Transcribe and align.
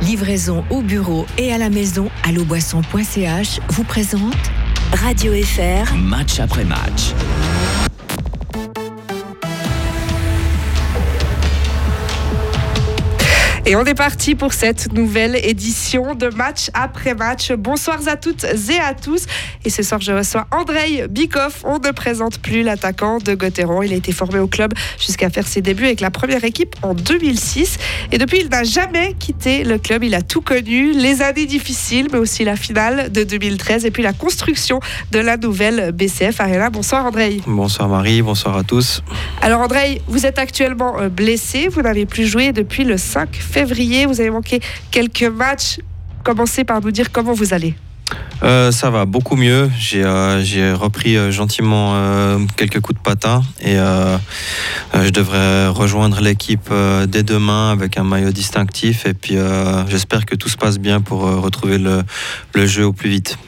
Livraison 0.00 0.64
au 0.70 0.80
bureau 0.80 1.26
et 1.36 1.52
à 1.52 1.58
la 1.58 1.68
maison, 1.68 2.08
alloboisson.ch 2.24 3.60
vous 3.68 3.84
présente 3.84 4.34
Radio 4.94 5.34
FR, 5.34 5.94
match 5.94 6.40
après 6.40 6.64
match. 6.64 7.12
Et 13.64 13.76
on 13.76 13.84
est 13.84 13.94
parti 13.94 14.34
pour 14.34 14.54
cette 14.54 14.92
nouvelle 14.92 15.36
édition 15.36 16.16
de 16.16 16.26
match 16.34 16.68
après 16.74 17.14
match. 17.14 17.52
Bonsoir 17.52 18.00
à 18.08 18.16
toutes 18.16 18.42
et 18.42 18.80
à 18.80 18.92
tous. 18.92 19.26
Et 19.64 19.70
ce 19.70 19.84
soir, 19.84 20.00
je 20.00 20.10
reçois 20.10 20.48
Andrei 20.50 21.06
Bikoff. 21.08 21.62
On 21.62 21.78
ne 21.78 21.92
présente 21.92 22.40
plus 22.40 22.64
l'attaquant 22.64 23.18
de 23.18 23.34
Gauthieron. 23.34 23.84
Il 23.84 23.92
a 23.92 23.96
été 23.96 24.10
formé 24.10 24.40
au 24.40 24.48
club 24.48 24.74
jusqu'à 24.98 25.30
faire 25.30 25.46
ses 25.46 25.62
débuts 25.62 25.84
avec 25.84 26.00
la 26.00 26.10
première 26.10 26.42
équipe 26.42 26.74
en 26.82 26.92
2006. 26.92 27.78
Et 28.10 28.18
depuis, 28.18 28.40
il 28.40 28.48
n'a 28.48 28.64
jamais 28.64 29.14
quitté 29.16 29.62
le 29.62 29.78
club. 29.78 30.02
Il 30.02 30.16
a 30.16 30.22
tout 30.22 30.40
connu, 30.40 30.90
les 30.90 31.22
années 31.22 31.46
difficiles, 31.46 32.08
mais 32.10 32.18
aussi 32.18 32.42
la 32.42 32.56
finale 32.56 33.12
de 33.12 33.22
2013 33.22 33.86
et 33.86 33.92
puis 33.92 34.02
la 34.02 34.12
construction 34.12 34.80
de 35.12 35.20
la 35.20 35.36
nouvelle 35.36 35.92
BCF 35.92 36.40
Arena. 36.40 36.68
Bonsoir 36.68 37.06
Andrei. 37.06 37.40
Bonsoir 37.46 37.88
Marie, 37.88 38.22
bonsoir 38.22 38.56
à 38.56 38.64
tous. 38.64 39.04
Alors 39.40 39.60
Andrei, 39.60 40.02
vous 40.08 40.26
êtes 40.26 40.40
actuellement 40.40 40.98
euh, 40.98 41.08
blessé. 41.08 41.68
Vous 41.68 41.82
n'avez 41.82 42.06
plus 42.06 42.26
joué 42.26 42.50
depuis 42.50 42.82
le 42.82 42.96
5 42.96 43.36
février. 43.36 43.51
Vous 43.52 44.20
avez 44.20 44.30
manqué 44.30 44.60
quelques 44.90 45.24
matchs. 45.24 45.78
Commencez 46.24 46.64
par 46.64 46.80
nous 46.80 46.90
dire 46.90 47.12
comment 47.12 47.34
vous 47.34 47.52
allez. 47.52 47.74
Euh, 48.42 48.72
ça 48.72 48.90
va 48.90 49.04
beaucoup 49.04 49.36
mieux. 49.36 49.70
J'ai 49.78 50.02
euh, 50.04 50.74
repris 50.74 51.16
euh, 51.16 51.30
gentiment 51.30 51.94
quelques 52.56 52.80
coups 52.80 52.98
de 52.98 53.02
patin 53.02 53.42
et 53.60 53.76
je 53.76 55.10
devrais 55.10 55.68
rejoindre 55.68 56.20
l'équipe 56.20 56.72
dès 57.08 57.22
demain 57.22 57.70
avec 57.70 57.98
un 57.98 58.04
maillot 58.04 58.32
distinctif. 58.32 59.06
Et 59.06 59.14
puis 59.14 59.36
j'espère 59.88 60.24
que 60.24 60.34
tout 60.34 60.48
se 60.48 60.56
passe 60.56 60.78
bien 60.78 61.00
pour 61.00 61.22
retrouver 61.22 61.78
le 61.78 62.66
jeu 62.66 62.86
au 62.86 62.92
plus 62.92 63.10
vite. 63.10 63.38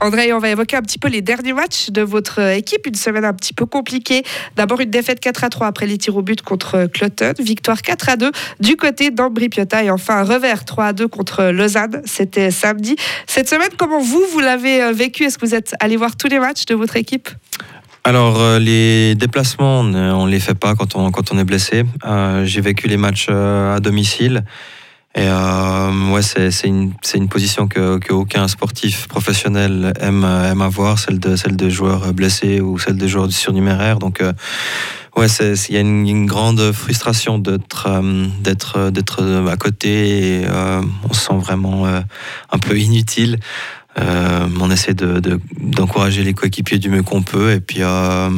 André, 0.00 0.32
on 0.32 0.38
va 0.38 0.50
évoquer 0.50 0.76
un 0.76 0.82
petit 0.82 0.98
peu 0.98 1.08
les 1.08 1.22
derniers 1.22 1.52
matchs 1.52 1.90
de 1.90 2.02
votre 2.02 2.38
équipe. 2.38 2.86
Une 2.86 2.94
semaine 2.94 3.24
un 3.24 3.32
petit 3.32 3.52
peu 3.52 3.66
compliquée. 3.66 4.22
D'abord, 4.56 4.80
une 4.80 4.90
défaite 4.90 5.18
4 5.18 5.44
à 5.44 5.48
3 5.48 5.66
après 5.66 5.86
les 5.86 5.98
tirs 5.98 6.16
au 6.16 6.22
but 6.22 6.40
contre 6.40 6.86
Cloton. 6.86 7.32
Victoire 7.40 7.82
4 7.82 8.08
à 8.10 8.16
2 8.16 8.30
du 8.60 8.76
côté 8.76 9.10
d'Ambri 9.10 9.48
Piotta. 9.48 9.82
Et 9.82 9.90
enfin, 9.90 10.18
un 10.18 10.24
revers 10.24 10.64
3 10.64 10.84
à 10.84 10.92
2 10.92 11.08
contre 11.08 11.46
Lausanne. 11.46 12.00
C'était 12.04 12.52
samedi. 12.52 12.94
Cette 13.26 13.48
semaine, 13.48 13.70
comment 13.76 14.00
vous, 14.00 14.22
vous 14.32 14.40
l'avez 14.40 14.82
euh, 14.82 14.92
vécu? 14.92 15.24
Est-ce 15.24 15.36
que 15.36 15.46
vous 15.46 15.54
êtes 15.54 15.74
allé 15.80 15.96
voir 15.96 16.16
tous 16.16 16.28
les 16.28 16.38
matchs 16.38 16.64
de 16.66 16.76
votre 16.76 16.96
équipe? 16.96 17.28
Alors, 18.04 18.40
euh, 18.40 18.60
les 18.60 19.16
déplacements, 19.16 19.80
on 19.80 20.26
ne 20.26 20.30
les 20.30 20.40
fait 20.40 20.54
pas 20.54 20.76
quand 20.76 20.94
on, 20.94 21.10
quand 21.10 21.32
on 21.32 21.38
est 21.38 21.44
blessé. 21.44 21.84
Euh, 22.04 22.44
j'ai 22.44 22.60
vécu 22.60 22.86
les 22.86 22.96
matchs 22.96 23.28
à 23.30 23.80
domicile. 23.80 24.44
Et 25.18 25.26
euh, 25.26 26.12
ouais, 26.12 26.22
c'est 26.22 26.68
une, 26.68 26.92
une, 27.12 27.28
position 27.28 27.66
que, 27.66 27.98
sportif 28.46 29.08
professionnel 29.08 29.92
aime, 30.00 30.24
aime 30.24 30.62
avoir, 30.62 31.00
celle 31.00 31.18
de, 31.18 31.34
celle 31.34 31.56
de 31.56 31.68
blessés 32.12 32.60
ou 32.60 32.78
celle 32.78 32.96
de 32.96 33.06
joueurs 33.08 33.32
surnuméraires. 33.32 33.98
Donc, 33.98 34.20
euh, 34.20 34.32
ouais, 35.16 35.26
il 35.68 35.74
y 35.74 35.76
a 35.76 35.80
une, 35.80 36.26
grande 36.26 36.70
frustration 36.70 37.38
d'être 37.38 37.88
euh, 37.88 38.90
d'être 38.92 39.48
à 39.50 39.56
côté. 39.56 40.42
Et, 40.42 40.46
euh, 40.46 40.82
on 41.10 41.12
se 41.12 41.26
sent 41.26 41.36
vraiment 41.36 41.86
un 41.86 42.58
peu 42.60 42.78
inutile. 42.78 43.40
Euh, 43.98 44.46
on 44.60 44.70
essaie 44.70 44.94
d'encourager 44.94 46.20
de, 46.20 46.26
les 46.26 46.34
coéquipiers 46.34 46.78
du 46.78 46.88
mieux 46.88 47.02
qu'on 47.02 47.22
peut. 47.22 47.52
Et 47.52 47.60
puis 47.60 47.78
euh, 47.80 48.28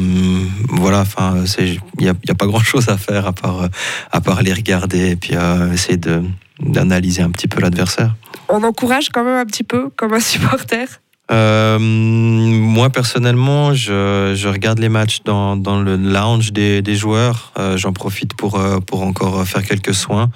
voilà, 0.69 1.01
enfin, 1.01 1.43
il 1.59 1.79
n'y 1.99 2.09
a, 2.09 2.13
a, 2.29 2.35
pas 2.35 2.47
grand 2.47 2.59
chose 2.59 2.89
à 2.89 2.97
faire 2.97 3.27
à 3.27 3.33
part, 3.33 3.67
à 4.11 4.21
part 4.21 4.41
les 4.41 4.53
regarder 4.53 5.11
et 5.11 5.15
puis 5.15 5.35
essayer 5.73 5.97
de 5.97 6.23
d'analyser 6.61 7.23
un 7.23 7.31
petit 7.31 7.47
peu 7.47 7.59
l'adversaire. 7.59 8.15
On 8.49 8.63
encourage 8.63 9.09
quand 9.09 9.23
même 9.23 9.37
un 9.37 9.45
petit 9.45 9.63
peu 9.63 9.89
comme 9.95 10.13
un 10.13 10.19
supporter? 10.19 10.87
Euh, 11.31 11.79
moi 11.79 12.89
personnellement, 12.89 13.73
je, 13.73 14.33
je, 14.35 14.47
regarde 14.49 14.79
les 14.79 14.89
matchs 14.89 15.21
dans, 15.23 15.55
dans 15.55 15.81
le 15.81 15.95
lounge 15.95 16.51
des, 16.51 16.81
des 16.81 16.95
joueurs. 16.95 17.53
Euh, 17.57 17.77
j'en 17.77 17.93
profite 17.93 18.33
pour, 18.33 18.59
euh, 18.59 18.79
pour 18.79 19.03
encore 19.03 19.45
faire 19.47 19.63
quelques 19.63 19.93
soins. 19.93 20.29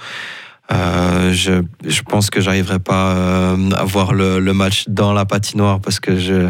Je, 0.70 1.64
je, 1.86 2.02
pense 2.02 2.30
que 2.30 2.42
j'arriverai 2.42 2.80
pas 2.80 3.52
à 3.52 3.84
voir 3.84 4.14
le, 4.14 4.40
le, 4.40 4.54
match 4.54 4.86
dans 4.88 5.14
la 5.14 5.26
patinoire 5.26 5.80
parce 5.80 6.00
que 6.00 6.18
je, 6.18 6.50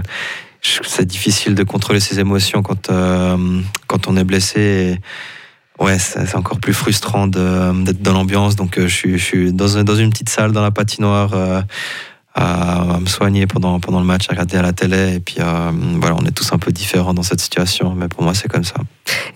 c'est 0.62 1.06
difficile 1.06 1.56
de 1.56 1.64
contrôler 1.64 2.00
ses 2.00 2.20
émotions 2.20 2.62
quand, 2.62 2.90
quand 3.88 4.08
on 4.08 4.18
est 4.18 4.24
blessé. 4.24 4.62
Et, 4.62 5.00
Ouais, 5.78 6.00
c'est 6.00 6.36
encore 6.36 6.60
plus 6.60 6.74
frustrant 6.74 7.28
d'être 7.28 8.02
dans 8.02 8.14
l'ambiance. 8.14 8.56
Donc, 8.56 8.78
euh, 8.78 8.88
je 8.88 8.96
suis, 8.96 9.18
je 9.18 9.24
suis 9.24 9.54
dans, 9.54 9.84
dans, 9.84 9.96
une 9.96 10.10
petite 10.10 10.30
salle 10.30 10.54
dans 10.54 10.62
la 10.62 10.72
patinoire 10.72 11.34
euh, 11.34 11.62
à, 12.36 13.00
me 13.00 13.08
soigner 13.08 13.48
pendant, 13.48 13.80
pendant 13.80 14.00
le 14.00 14.06
match, 14.06 14.26
à 14.30 14.34
regarder 14.34 14.58
à 14.58 14.62
la 14.62 14.74
télé. 14.74 15.16
Et 15.16 15.20
puis, 15.20 15.38
euh, 15.40 15.72
voilà, 16.00 16.16
on 16.20 16.26
est 16.26 16.32
tous 16.32 16.52
un 16.54 16.60
peu 16.60 16.72
différents 16.72 17.14
dans 17.14 17.24
cette 17.24 17.42
situation. 17.42 17.96
Mais 17.96 18.08
pour 18.08 18.24
moi, 18.24 18.34
c'est 18.34 18.48
comme 18.48 18.64
ça. 18.64 18.76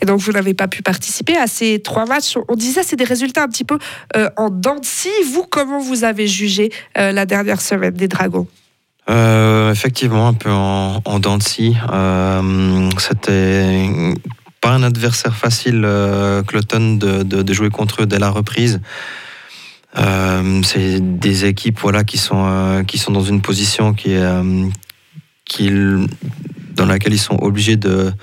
Et 0.01 0.05
donc, 0.05 0.19
vous 0.19 0.31
n'avez 0.31 0.53
pas 0.53 0.67
pu 0.67 0.81
participer 0.81 1.37
à 1.37 1.47
ces 1.47 1.79
trois 1.81 2.05
matchs. 2.05 2.35
On 2.47 2.55
disait 2.55 2.83
c'est 2.83 2.95
des 2.95 3.03
résultats 3.03 3.43
un 3.43 3.47
petit 3.47 3.63
peu 3.63 3.79
en 4.37 4.49
dents 4.49 4.79
de 4.79 4.85
scie. 4.85 5.09
Vous, 5.33 5.45
comment 5.49 5.79
vous 5.79 6.03
avez 6.03 6.27
jugé 6.27 6.71
la 6.95 7.25
dernière 7.25 7.61
semaine 7.61 7.93
des 7.93 8.07
Dragons? 8.07 8.47
Effectivement, 9.07 10.27
un 10.27 10.33
peu 10.33 10.51
en, 10.51 11.01
en 11.03 11.19
dents 11.19 11.37
de 11.37 11.43
scie. 11.43 11.75
C'était 12.97 14.13
pas 14.61 14.71
un 14.71 14.83
adversaire 14.83 15.35
facile, 15.35 15.83
euh, 15.85 16.43
Cloton, 16.43 16.95
de, 16.95 17.23
de, 17.23 17.53
jouer 17.53 17.69
contre 17.69 18.03
eux 18.03 18.05
dès 18.05 18.19
la 18.19 18.29
reprise. 18.29 18.81
Euh, 19.97 20.61
c'est 20.63 20.99
des 21.19 21.45
équipes 21.45 21.79
voilà, 21.79 22.03
qui, 22.03 22.17
sont, 22.17 22.45
euh, 22.45 22.83
qui 22.83 22.97
sont 22.97 23.11
dans 23.11 23.23
une 23.23 23.41
position 23.41 23.93
qui 23.93 24.11
est, 24.11 24.41
qui, 25.45 25.71
dans 26.75 26.85
laquelle 26.85 27.13
ils 27.13 27.19
sont 27.19 27.37
obligés 27.41 27.75
de, 27.75 28.13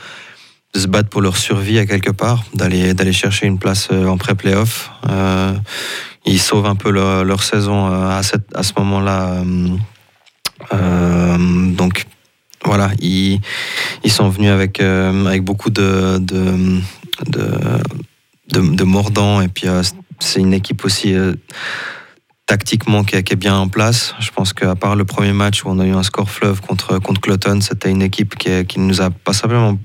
de, 0.74 0.80
se 0.80 0.86
battre 0.86 1.08
pour 1.08 1.20
leur 1.20 1.36
survie 1.36 1.78
à 1.78 1.86
quelque 1.86 2.10
part, 2.10 2.44
d'aller, 2.54 2.94
d'aller 2.94 3.12
chercher 3.12 3.46
une 3.46 3.58
place 3.58 3.90
en 3.90 4.16
pré-playoff. 4.16 4.90
ils 6.24 6.40
sauvent 6.40 6.66
un 6.66 6.76
peu 6.76 6.90
leur, 6.90 7.42
saison 7.42 7.86
à, 7.86 8.22
cette, 8.22 8.54
à 8.54 8.62
ce 8.62 8.72
moment-là. 8.78 9.42
donc 10.70 12.06
voilà, 12.66 12.90
ils, 13.00 13.40
ils 14.02 14.10
sont 14.10 14.28
venus 14.28 14.50
avec, 14.50 14.80
euh, 14.80 15.26
avec 15.26 15.42
beaucoup 15.42 15.70
de, 15.70 16.18
de, 16.18 16.80
de, 18.48 18.84
mordants. 18.84 19.40
Et 19.40 19.48
puis, 19.48 19.68
euh, 19.68 19.82
c'est 20.18 20.40
une 20.40 20.54
équipe 20.54 20.84
aussi 20.84 21.14
euh, 21.14 21.34
tactiquement 22.46 23.04
qui 23.04 23.16
est, 23.16 23.36
bien 23.36 23.56
en 23.56 23.68
place. 23.68 24.14
Je 24.20 24.30
pense 24.30 24.52
qu'à 24.52 24.74
part 24.74 24.96
le 24.96 25.04
premier 25.04 25.32
match 25.32 25.64
où 25.64 25.68
on 25.68 25.78
a 25.78 25.84
eu 25.84 25.92
un 25.92 26.02
score 26.02 26.30
fleuve 26.30 26.60
contre, 26.60 26.98
contre 26.98 27.20
Cloton, 27.20 27.60
c'était 27.60 27.90
une 27.90 28.02
équipe 28.02 28.36
qui, 28.36 28.64
qui 28.66 28.78
nous 28.78 29.00
a 29.00 29.10
pas 29.10 29.32
simplement 29.32 29.78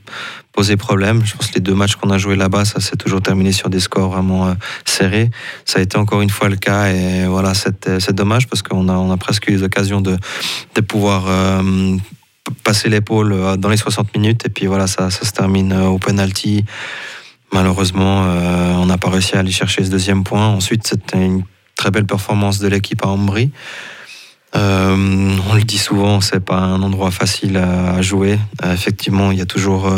posé 0.54 0.78
problème. 0.78 1.26
Je 1.26 1.36
pense 1.36 1.48
que 1.48 1.56
les 1.56 1.62
deux 1.62 1.74
matchs 1.74 1.96
qu'on 1.96 2.12
a 2.12 2.18
joués 2.18 2.36
là-bas, 2.36 2.66
ça 2.66 2.80
s'est 2.80 2.98
toujours 2.98 3.22
terminé 3.22 3.52
sur 3.52 3.70
des 3.70 3.80
scores 3.80 4.10
vraiment 4.10 4.56
serrés. 4.86 5.32
Ça 5.66 5.80
a 5.80 5.82
été 5.82 5.98
encore 5.98 6.22
une 6.22 6.30
fois 6.30 6.50
le 6.50 6.58
cas 6.58 6.90
et 6.92 7.26
voilà, 7.26 7.54
c'est 7.54 8.14
dommage 8.14 8.48
parce 8.48 8.62
qu'on 8.62 8.90
a, 8.90 8.94
on 8.94 9.12
a 9.12 9.18
presque 9.18 9.48
eu 9.48 9.58
l'occasion 9.58 10.02
de, 10.02 10.18
de 10.76 10.82
pouvoir 10.82 11.26
passer 12.64 12.90
l'épaule 12.90 13.34
euh, 13.34 13.58
dans 13.58 13.70
les 13.70 13.78
60 13.78 14.16
minutes 14.16 14.46
et 14.46 14.50
puis 14.50 14.68
voilà, 14.68 14.88
ça, 14.88 15.10
ça 15.10 15.26
se 15.26 15.32
termine 15.32 15.72
euh, 15.72 15.88
au 15.88 16.00
penalty. 16.00 16.66
Malheureusement, 17.54 18.24
euh, 18.26 18.74
on 18.76 18.86
n'a 18.86 18.98
pas 18.98 19.10
réussi 19.10 19.36
à 19.36 19.40
aller 19.40 19.52
chercher 19.52 19.84
ce 19.84 19.90
deuxième 19.90 20.24
point. 20.24 20.48
Ensuite, 20.48 20.88
c'était 20.88 21.18
une 21.18 21.44
très 21.76 21.92
belle 21.92 22.06
performance 22.06 22.60
de 22.60 22.68
l'équipe 22.68 23.04
à 23.04 23.10
Ambry. 23.10 23.52
on 24.54 25.54
le 25.54 25.64
dit 25.64 25.78
souvent, 25.78 26.22
c'est 26.22 26.40
pas 26.40 26.58
un 26.58 26.82
endroit 26.82 27.12
facile 27.12 27.58
à, 27.58 28.02
jouer. 28.02 28.38
effectivement, 28.64 29.32
il 29.32 29.40
y 29.40 29.42
a 29.42 29.46
toujours 29.46 29.90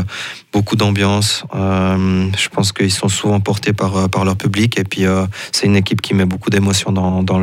beaucoup 0.52 0.76
d'ambiance. 0.76 1.44
je 1.54 2.50
pense 2.50 2.72
qu'ils 2.72 2.92
sont 2.92 3.10
souvent 3.10 3.40
portés 3.40 3.74
par, 3.74 4.26
leur 4.26 4.36
public. 4.36 4.80
Et 4.80 4.84
puis, 4.84 5.06
c'est 5.52 5.68
une 5.68 5.76
équipe 5.76 6.02
qui 6.02 6.14
met 6.14 6.26
beaucoup 6.26 6.50
d'émotion 6.50 6.92
dans 6.92 7.40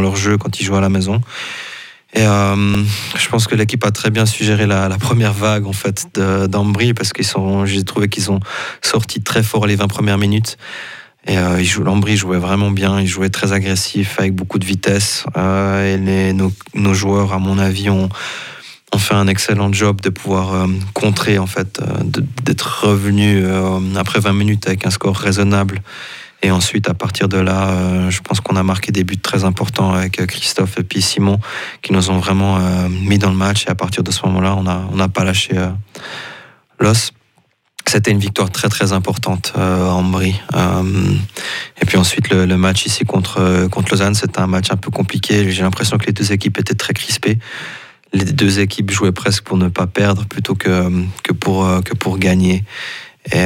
leur 0.00 0.16
jeu 0.16 0.38
quand 0.38 0.60
ils 0.60 0.64
jouent 0.64 0.76
à 0.76 0.80
la 0.80 0.90
maison. 0.90 1.20
Et 2.14 2.24
euh, 2.26 2.76
je 3.16 3.28
pense 3.28 3.46
que 3.46 3.56
l'équipe 3.56 3.84
a 3.84 3.90
très 3.90 4.10
bien 4.10 4.24
suggéré 4.24 4.66
la, 4.66 4.88
la 4.88 4.98
première 4.98 5.32
vague 5.32 5.66
en 5.66 5.72
fait 5.72 6.06
d'Ambry 6.16 6.94
parce 6.94 7.12
qu'ils 7.12 7.26
j'ai 7.64 7.84
trouvé 7.84 8.08
qu'ils 8.08 8.30
ont 8.30 8.40
sorti 8.82 9.20
très 9.20 9.42
fort 9.42 9.66
les 9.66 9.76
20 9.76 9.88
premières 9.88 10.18
minutes. 10.18 10.56
Et 11.26 11.38
euh, 11.38 11.62
l'Ambry 11.82 12.16
jouait 12.16 12.38
vraiment 12.38 12.70
bien, 12.70 13.00
il 13.00 13.06
jouait 13.06 13.30
très 13.30 13.52
agressif 13.52 14.18
avec 14.18 14.34
beaucoup 14.34 14.58
de 14.58 14.64
vitesse. 14.64 15.24
Euh, 15.36 15.96
et 15.96 16.32
nos, 16.32 16.94
joueurs, 16.94 17.32
à 17.32 17.38
mon 17.38 17.58
avis, 17.58 17.88
ont, 17.88 18.08
fait 18.96 19.14
un 19.14 19.26
excellent 19.26 19.72
job 19.72 20.00
de 20.02 20.08
pouvoir 20.08 20.54
euh, 20.54 20.66
contrer 20.92 21.38
en 21.38 21.46
fait, 21.46 21.80
d'être 22.44 22.84
revenus 22.84 23.44
après 23.96 24.20
20 24.20 24.32
minutes 24.34 24.68
avec 24.68 24.86
un 24.86 24.90
score 24.90 25.16
raisonnable 25.16 25.82
et 26.44 26.50
ensuite, 26.50 26.90
à 26.90 26.94
partir 26.94 27.26
de 27.26 27.38
là, 27.38 27.70
euh, 27.70 28.10
je 28.10 28.20
pense 28.20 28.42
qu'on 28.42 28.56
a 28.56 28.62
marqué 28.62 28.92
des 28.92 29.02
buts 29.02 29.16
très 29.16 29.44
importants 29.44 29.94
avec 29.94 30.20
euh, 30.20 30.26
Christophe 30.26 30.78
et 30.78 30.82
puis 30.82 31.00
Simon, 31.00 31.40
qui 31.80 31.94
nous 31.94 32.10
ont 32.10 32.18
vraiment 32.18 32.58
euh, 32.58 32.86
mis 32.90 33.16
dans 33.16 33.30
le 33.30 33.36
match. 33.36 33.64
Et 33.66 33.70
à 33.70 33.74
partir 33.74 34.02
de 34.02 34.10
ce 34.10 34.26
moment-là, 34.26 34.54
on 34.54 34.94
n'a 34.94 35.08
pas 35.08 35.24
lâché 35.24 35.54
l'os. 36.78 37.12
c'était 37.86 38.10
une 38.10 38.18
victoire 38.18 38.50
très 38.50 38.68
très 38.68 38.92
importante 38.92 39.54
en 39.56 40.02
Brie. 40.02 40.38
et 41.80 41.86
puis 41.86 41.96
ensuite 41.96 42.28
le, 42.28 42.56
match 42.56 42.84
ici 42.84 43.04
contre 43.04 43.68
contre 43.70 43.92
Lausanne, 43.92 44.14
c'était 44.14 44.40
un 44.40 44.46
match 44.46 44.70
un 44.70 44.76
peu 44.76 44.90
compliqué. 44.90 45.50
J'ai 45.50 45.62
l'impression 45.62 45.96
que 45.96 46.04
les 46.04 46.12
deux 46.12 46.32
équipes 46.32 46.58
étaient 46.58 46.74
très 46.74 46.92
crispées. 46.92 47.38
Les 48.12 48.24
deux 48.24 48.60
équipes 48.60 48.90
jouaient 48.90 49.12
presque 49.12 49.44
pour 49.44 49.56
ne 49.56 49.68
pas 49.68 49.86
perdre 49.86 50.26
plutôt 50.26 50.54
que 50.54 50.90
que 51.22 51.32
pour 51.32 51.66
que 51.84 51.94
pour 51.94 52.18
gagner. 52.18 52.64
Et 53.32 53.44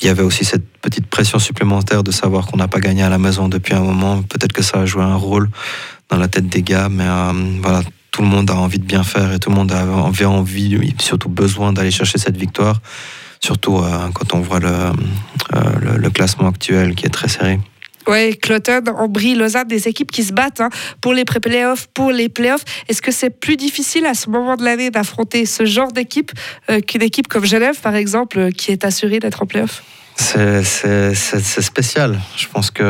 il 0.00 0.06
y 0.06 0.08
avait 0.08 0.22
aussi 0.22 0.44
cette 0.44 0.64
petite 0.80 1.06
pression 1.06 1.38
supplémentaire 1.38 2.04
de 2.04 2.12
savoir 2.12 2.46
qu'on 2.46 2.56
n'a 2.56 2.68
pas 2.68 2.78
gagné 2.78 3.02
à 3.02 3.08
la 3.08 3.18
maison 3.18 3.48
depuis 3.48 3.74
un 3.74 3.80
moment. 3.80 4.22
Peut-être 4.22 4.52
que 4.52 4.62
ça 4.62 4.80
a 4.80 4.86
joué 4.86 5.02
un 5.02 5.16
rôle 5.16 5.50
dans 6.10 6.16
la 6.16 6.28
tête 6.28 6.48
des 6.48 6.62
gars, 6.62 6.88
mais 6.88 7.06
voilà, 7.60 7.82
tout 8.12 8.22
le 8.22 8.28
monde 8.28 8.50
a 8.50 8.54
envie 8.54 8.78
de 8.78 8.84
bien 8.84 9.02
faire 9.02 9.32
et 9.32 9.38
tout 9.38 9.50
le 9.50 9.56
monde 9.56 9.72
avait 9.72 10.26
envie, 10.26 10.94
surtout 11.00 11.30
besoin 11.30 11.72
d'aller 11.72 11.90
chercher 11.90 12.18
cette 12.18 12.36
victoire, 12.36 12.80
surtout 13.40 13.78
euh, 13.78 14.08
quand 14.14 14.34
on 14.34 14.40
voit 14.40 14.60
euh, 14.62 14.92
le, 15.80 16.10
classement 16.10 16.48
actuel 16.48 16.94
qui 16.94 17.06
est 17.06 17.10
très 17.10 17.28
serré. 17.28 17.58
Oui, 18.06 18.36
Cloton, 18.36 18.82
Ambry, 18.96 19.34
Lausanne, 19.34 19.68
des 19.68 19.88
équipes 19.88 20.10
qui 20.10 20.24
se 20.24 20.32
battent 20.32 20.60
hein, 20.60 20.70
pour 21.00 21.12
les 21.12 21.24
pré-playoffs, 21.24 21.88
pour 21.94 22.10
les 22.10 22.28
playoffs. 22.28 22.64
Est-ce 22.88 23.02
que 23.02 23.12
c'est 23.12 23.30
plus 23.30 23.56
difficile 23.56 24.06
à 24.06 24.14
ce 24.14 24.28
moment 24.28 24.56
de 24.56 24.64
l'année 24.64 24.90
d'affronter 24.90 25.46
ce 25.46 25.64
genre 25.64 25.92
d'équipe 25.92 26.32
euh, 26.70 26.80
qu'une 26.80 27.02
équipe 27.02 27.28
comme 27.28 27.44
Genève, 27.44 27.80
par 27.80 27.94
exemple, 27.94 28.52
qui 28.52 28.72
est 28.72 28.84
assurée 28.84 29.18
d'être 29.18 29.42
en 29.42 29.46
playoff 29.46 29.82
C'est 30.16 30.62
spécial. 31.62 32.20
Je 32.36 32.46
pense 32.48 32.70
que 32.70 32.84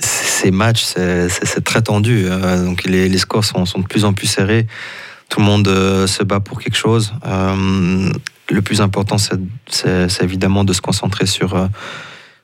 ces 0.00 0.50
matchs, 0.50 0.84
c'est 0.84 1.64
très 1.64 1.82
tendu. 1.82 2.26
Euh, 2.26 2.64
donc 2.64 2.84
les, 2.84 3.18
scores 3.18 3.44
sont, 3.44 3.62
de 3.62 3.86
plus 3.86 4.04
en 4.04 4.12
plus 4.12 4.26
serrés. 4.26 4.66
Tout 5.28 5.40
le 5.40 5.46
monde 5.46 5.68
euh, 5.68 6.06
se 6.06 6.22
bat 6.22 6.40
pour 6.40 6.60
quelque 6.60 6.76
chose. 6.76 7.14
Euh, 7.26 8.12
le 8.50 8.62
plus 8.62 8.80
important, 8.80 9.16
c'est 9.18 10.22
évidemment 10.22 10.64
de 10.64 10.72
se 10.72 10.80
concentrer 10.80 11.26
sur, 11.26 11.68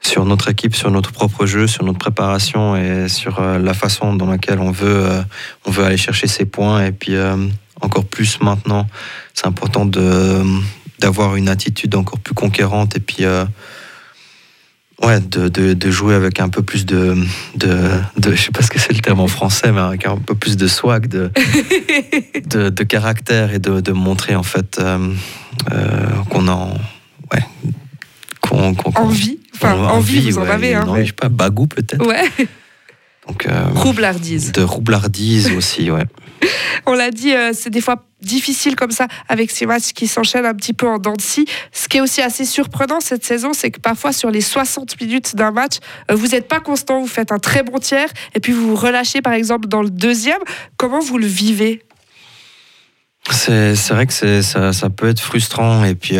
sur 0.01 0.25
notre 0.25 0.49
équipe, 0.49 0.75
sur 0.75 0.91
notre 0.91 1.13
propre 1.13 1.47
jeu, 1.47 1.67
sur 1.67 1.85
notre 1.85 1.99
préparation 1.99 2.77
et 2.77 3.09
sur 3.09 3.41
la 3.41 3.75
façon 3.75 4.15
dans 4.15 4.27
laquelle 4.27 4.59
on 4.59 4.71
veut, 4.71 5.07
on 5.67 5.71
veut 5.71 5.85
aller 5.85 5.99
chercher 5.99 6.27
ses 6.27 6.47
points. 6.47 6.85
Et 6.87 6.93
puis 6.93 7.15
encore 7.81 8.07
plus 8.07 8.41
maintenant, 8.41 8.87
c'est 9.35 9.47
important 9.47 9.85
d'avoir 10.99 11.37
une 11.37 11.49
attitude 11.49 11.95
encore 11.95 12.19
plus 12.19 12.35
conquérante 12.35 12.97
et 12.97 13.01
puis 13.01 13.27
Ouais, 15.03 15.19
de, 15.19 15.49
de, 15.49 15.73
de, 15.73 15.91
jouer 15.91 16.15
avec 16.15 16.41
un 16.41 16.51
peu 16.51 16.63
plus 16.63 16.85
de, 16.85 17.17
de, 17.57 17.91
de, 18.19 18.35
je 18.35 18.43
sais 18.43 18.51
pas 18.51 18.61
ce 18.61 18.69
que 18.69 18.79
c'est 18.79 18.93
le 18.93 19.01
terme 19.01 19.21
en 19.21 19.29
français, 19.29 19.73
mais 19.73 19.81
avec 19.81 20.05
un 20.05 20.19
peu 20.19 20.35
plus 20.35 20.59
de 20.59 20.67
swag, 20.67 21.07
de, 21.07 21.31
de, 22.51 22.69
de 22.69 22.83
caractère 22.85 23.55
et 23.55 23.59
de, 23.59 23.81
de 23.81 23.93
montrer 23.93 24.37
en 24.37 24.43
fait 24.43 24.79
euh, 24.79 24.99
euh, 25.73 26.07
qu'on 26.29 26.49
a, 26.49 26.69
ouais, 27.33 27.43
qu'on, 28.43 28.75
qu'on, 28.75 28.93
envie, 29.01 29.40
enfin 29.63 29.77
envie, 29.77 30.31
vous 30.31 30.39
en 30.39 30.49
avez, 30.49 30.75
hein. 30.75 30.85
Non, 30.87 30.97
je 30.97 31.07
sais 31.07 31.13
pas, 31.13 31.29
bagou 31.29 31.67
peut-être. 31.67 32.07
Ouais. 32.07 32.25
Donc, 33.27 33.47
euh, 33.47 33.69
roublardise. 33.75 34.53
De 34.53 34.63
roublardise 34.63 35.53
aussi, 35.53 35.91
ouais. 35.91 36.05
On 36.87 36.95
l'a 36.95 37.11
dit, 37.11 37.35
euh, 37.35 37.53
c'est 37.53 37.71
des 37.71 37.81
fois 37.81 38.05
difficile 38.23 38.77
comme 38.77 38.91
ça 38.91 39.07
avec 39.29 39.51
ces 39.51 39.67
matchs 39.67 39.93
qui 39.93 40.07
s'enchaînent 40.07 40.47
un 40.47 40.55
petit 40.55 40.73
peu 40.73 40.89
en 40.89 40.99
dents 40.99 41.15
de 41.15 41.21
scie. 41.21 41.47
Ce 41.73 41.89
qui 41.89 41.99
est 41.99 42.01
aussi 42.01 42.23
assez 42.23 42.45
surprenant 42.45 43.01
cette 43.01 43.25
saison, 43.25 43.53
c'est 43.53 43.71
que 43.71 43.81
parfois 43.81 44.13
sur 44.13 44.31
les 44.31 44.41
60 44.41 45.01
minutes 45.01 45.37
d'un 45.37 45.53
match, 45.53 45.77
euh, 46.11 46.15
vous 46.15 46.29
n'êtes 46.29 46.49
pas 46.49 46.61
constant, 46.61 47.01
vous 47.01 47.07
faites 47.07 47.33
un 47.33 47.39
très 47.39 47.63
bon 47.63 47.79
tiers 47.79 48.09
et 48.35 48.41
puis 48.41 48.53
vous 48.53 48.71
vous 48.71 48.77
relâchez 48.77 49.23
par 49.23 49.35
exemple 49.35 49.69
dans 49.69 49.83
le 49.83 49.91
deuxième. 49.91 50.41
Comment 50.77 51.01
vous 51.01 51.19
le 51.19 51.27
vivez? 51.27 51.83
C'est, 53.31 53.75
vrai 53.91 54.07
que 54.07 54.43
ça, 54.43 54.73
ça, 54.73 54.91
peut 54.91 55.09
être 55.09 55.21
frustrant 55.21 55.85
et 55.85 55.95
puis 55.95 56.17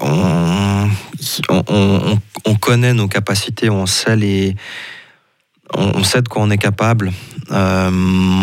on, 0.00 0.88
on, 1.48 2.18
on, 2.44 2.54
connaît 2.56 2.94
nos 2.94 3.08
capacités, 3.08 3.70
on 3.70 3.86
sait 3.86 4.16
les 4.16 4.56
on, 5.74 6.04
sait 6.04 6.22
de 6.22 6.28
quoi 6.28 6.42
on 6.42 6.50
est 6.50 6.58
capable. 6.58 7.12
Euh, 7.50 7.90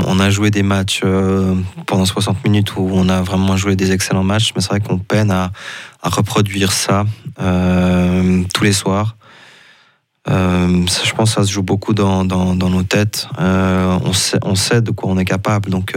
on 0.08 0.20
a 0.20 0.30
joué 0.30 0.52
des 0.52 0.64
matchs 0.64 1.02
euh, 1.04 1.56
pendant 1.86 2.06
60 2.06 2.44
minutes 2.44 2.76
où 2.76 2.90
on 2.92 3.10
a 3.10 3.22
vraiment 3.22 3.58
joué 3.58 3.76
des 3.76 3.92
excellents 3.92 4.24
matchs, 4.24 4.52
mais 4.56 4.62
c'est 4.62 4.70
vrai 4.70 4.80
qu'on 4.80 4.98
peine 4.98 5.32
à, 5.32 5.52
reproduire 6.02 6.72
ça 6.74 7.06
euh, 7.40 8.44
tous 8.54 8.64
les 8.64 8.74
soirs. 8.74 9.16
je 10.28 11.14
pense 11.14 11.30
que 11.30 11.42
ça 11.42 11.48
se 11.48 11.52
joue 11.52 11.64
beaucoup 11.64 11.94
dans, 11.94 12.26
nos 12.26 12.84
têtes. 12.84 13.28
on, 13.38 14.14
sait, 14.14 14.40
on 14.42 14.56
sait 14.56 14.82
de 14.82 14.92
quoi 14.92 15.10
on 15.12 15.18
est 15.18 15.26
capable, 15.26 15.70
donc 15.70 15.94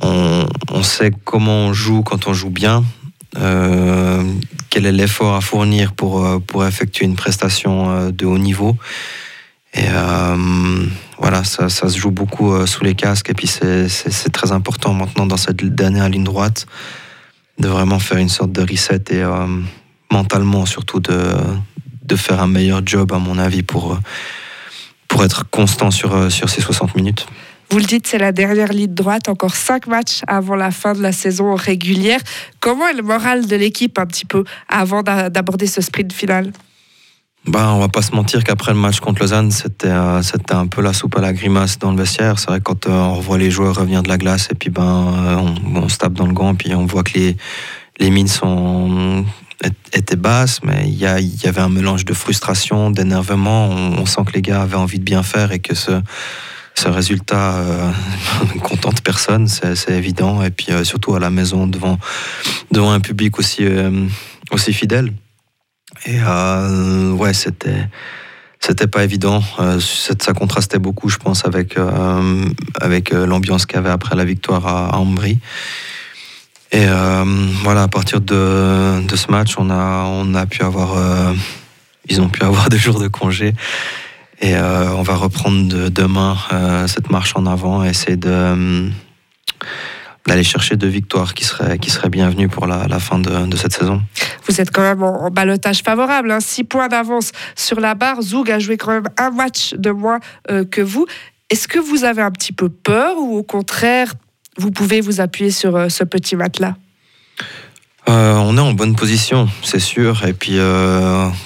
on, 0.00 0.46
on, 0.70 0.82
sait 0.82 1.10
comment 1.24 1.66
on 1.66 1.72
joue 1.72 2.02
quand 2.02 2.28
on 2.28 2.34
joue 2.34 2.50
bien. 2.50 2.84
Quel 3.34 4.86
est 4.86 4.92
l'effort 4.92 5.34
à 5.34 5.40
fournir 5.40 5.92
pour, 5.92 6.40
pour 6.42 6.64
effectuer 6.66 7.04
une 7.04 7.16
prestation 7.16 8.10
de 8.10 8.26
haut 8.26 8.38
niveau. 8.38 8.76
Et 9.76 9.88
euh, 9.90 10.86
voilà, 11.18 11.44
ça, 11.44 11.68
ça, 11.68 11.88
se 11.88 11.98
joue 11.98 12.10
beaucoup 12.10 12.52
euh, 12.52 12.66
sous 12.66 12.82
les 12.82 12.94
casques. 12.94 13.28
Et 13.28 13.34
puis 13.34 13.46
c'est 13.46 14.32
très 14.32 14.52
important 14.52 14.94
maintenant 14.94 15.26
dans 15.26 15.36
cette 15.36 15.62
dernière 15.62 16.08
ligne 16.08 16.24
droite 16.24 16.66
de 17.58 17.68
vraiment 17.68 17.98
faire 17.98 18.18
une 18.18 18.28
sorte 18.28 18.52
de 18.52 18.62
reset 18.62 19.04
et 19.10 19.22
euh, 19.22 19.46
mentalement 20.10 20.64
surtout 20.64 21.00
de, 21.00 21.34
de 22.02 22.16
faire 22.16 22.40
un 22.40 22.46
meilleur 22.46 22.80
job 22.84 23.12
à 23.12 23.18
mon 23.18 23.38
avis 23.38 23.62
pour, 23.62 23.98
pour 25.08 25.24
être 25.24 25.48
constant 25.50 25.90
sur, 25.90 26.32
sur 26.32 26.48
ces 26.48 26.62
60 26.62 26.96
minutes. 26.96 27.26
Vous 27.70 27.78
le 27.78 27.84
dites, 27.84 28.06
c'est 28.06 28.18
la 28.18 28.32
dernière 28.32 28.72
ligne 28.72 28.94
droite, 28.94 29.28
encore 29.28 29.54
cinq 29.54 29.86
matchs 29.86 30.20
avant 30.28 30.54
la 30.54 30.70
fin 30.70 30.92
de 30.92 31.02
la 31.02 31.12
saison 31.12 31.54
régulière. 31.54 32.20
Comment 32.60 32.86
est 32.88 32.94
le 32.94 33.02
moral 33.02 33.46
de 33.46 33.56
l'équipe 33.56 33.98
un 33.98 34.06
petit 34.06 34.24
peu 34.24 34.44
avant 34.68 35.02
d'aborder 35.02 35.66
ce 35.66 35.80
sprint 35.80 36.12
final? 36.12 36.52
Bah, 37.46 37.72
on 37.72 37.78
va 37.78 37.88
pas 37.88 38.02
se 38.02 38.12
mentir 38.12 38.42
qu'après 38.42 38.72
le 38.72 38.78
match 38.78 38.98
contre 38.98 39.20
Lausanne, 39.22 39.52
c'était 39.52 39.86
euh, 39.86 40.20
c'était 40.20 40.54
un 40.54 40.66
peu 40.66 40.82
la 40.82 40.92
soupe 40.92 41.16
à 41.16 41.20
la 41.20 41.32
grimace 41.32 41.78
dans 41.78 41.92
le 41.92 41.96
vestiaire. 41.96 42.40
C'est 42.40 42.48
vrai 42.48 42.60
quand 42.60 42.88
euh, 42.88 42.90
on 42.90 43.14
revoit 43.14 43.38
les 43.38 43.52
joueurs 43.52 43.76
revenir 43.76 44.02
de 44.02 44.08
la 44.08 44.18
glace 44.18 44.48
et 44.50 44.56
puis 44.56 44.70
ben 44.70 44.82
euh, 44.82 45.54
on, 45.76 45.88
se 45.88 45.96
tape 45.96 46.14
dans 46.14 46.26
le 46.26 46.32
gant 46.32 46.54
et 46.54 46.56
puis 46.56 46.74
on 46.74 46.86
voit 46.86 47.04
que 47.04 47.12
les 47.14 47.36
les 48.00 48.10
mines 48.10 48.26
sont 48.26 49.24
étaient 49.92 50.16
basses, 50.16 50.60
mais 50.62 50.84
il 50.86 50.94
y, 50.94 51.04
y 51.04 51.46
avait 51.46 51.60
un 51.60 51.68
mélange 51.68 52.04
de 52.04 52.12
frustration, 52.14 52.90
d'énervement. 52.90 53.68
On, 53.68 54.04
sent 54.04 54.22
que 54.26 54.32
les 54.32 54.42
gars 54.42 54.62
avaient 54.62 54.76
envie 54.76 54.98
de 54.98 55.04
bien 55.04 55.22
faire 55.22 55.52
et 55.52 55.60
que 55.60 55.74
ce 55.74 56.02
ce 56.78 56.88
résultat 56.88 57.62
ne 58.54 58.60
contente 58.60 59.00
personne, 59.02 59.48
c'est 59.48 59.90
évident. 59.90 60.42
Et 60.42 60.50
puis 60.50 60.68
surtout 60.84 61.14
à 61.14 61.20
la 61.20 61.30
maison 61.30 61.66
devant 61.66 61.98
devant 62.70 62.92
un 62.92 63.00
public 63.00 63.38
aussi 63.38 63.64
aussi 64.50 64.72
fidèle. 64.72 65.12
Et 66.04 66.18
euh, 66.20 67.12
ouais, 67.12 67.32
c'était 67.32 67.88
c'était 68.60 68.86
pas 68.86 69.04
évident. 69.04 69.42
Euh, 69.60 69.80
ça 69.80 70.32
contrastait 70.32 70.78
beaucoup, 70.78 71.08
je 71.08 71.16
pense, 71.16 71.46
avec 71.46 71.78
euh, 71.78 72.44
avec 72.80 73.10
l'ambiance 73.10 73.66
qu'il 73.66 73.76
y 73.76 73.78
avait 73.78 73.90
après 73.90 74.16
la 74.16 74.24
victoire 74.24 74.66
à, 74.66 74.98
Ambry. 74.98 75.38
Et 76.72 76.86
voilà, 77.62 77.84
à 77.84 77.88
partir 77.88 78.20
de, 78.20 79.00
de, 79.06 79.16
ce 79.16 79.30
match, 79.30 79.54
on 79.56 79.70
a 79.70 80.04
on 80.06 80.34
a 80.34 80.46
pu 80.46 80.62
avoir 80.62 81.32
ils 82.08 82.20
ont 82.20 82.28
pu 82.28 82.42
avoir 82.42 82.68
des 82.70 82.78
jours 82.78 83.00
de 83.00 83.08
congé. 83.08 83.54
Et 84.40 84.54
on 84.56 85.02
va 85.02 85.14
reprendre 85.14 85.88
demain 85.88 86.36
cette 86.86 87.10
marche 87.10 87.32
en 87.36 87.46
avant 87.46 87.84
et 87.84 87.88
essayer 87.88 88.16
de 88.16 88.90
d'aller 90.26 90.42
chercher 90.42 90.76
deux 90.76 90.88
victoires 90.88 91.34
qui 91.34 91.44
seraient, 91.44 91.78
qui 91.78 91.90
seraient 91.90 92.08
bienvenues 92.08 92.48
pour 92.48 92.66
la, 92.66 92.98
fin 92.98 93.18
de, 93.18 93.56
cette 93.56 93.72
saison. 93.72 94.02
Vous 94.46 94.60
êtes 94.60 94.70
quand 94.70 94.82
même 94.82 95.02
en, 95.02 95.30
balotage 95.30 95.82
favorable, 95.82 96.30
hein. 96.30 96.40
six 96.40 96.64
points 96.64 96.88
d'avance 96.88 97.32
sur 97.54 97.80
la 97.80 97.94
barre. 97.94 98.22
Zoug 98.22 98.50
a 98.50 98.58
joué 98.58 98.76
quand 98.76 98.90
même 98.90 99.08
un 99.16 99.30
match 99.30 99.74
de 99.74 99.90
moins 99.90 100.20
euh, 100.50 100.64
que 100.64 100.80
vous. 100.80 101.06
Est-ce 101.48 101.68
que 101.68 101.78
vous 101.78 102.04
avez 102.04 102.22
un 102.22 102.32
petit 102.32 102.52
peu 102.52 102.68
peur 102.68 103.16
ou 103.18 103.36
au 103.36 103.42
contraire, 103.44 104.12
vous 104.58 104.70
pouvez 104.72 105.00
vous 105.00 105.20
appuyer 105.20 105.50
sur 105.50 105.76
euh, 105.76 105.88
ce 105.88 106.02
petit 106.02 106.34
match-là 106.34 106.76
euh, 108.08 108.34
on 108.34 108.56
est 108.56 108.60
en 108.60 108.72
bonne 108.72 108.94
position, 108.94 109.48
c'est 109.62 109.80
sûr. 109.80 110.24
Et 110.24 110.32
puis, 110.32 110.58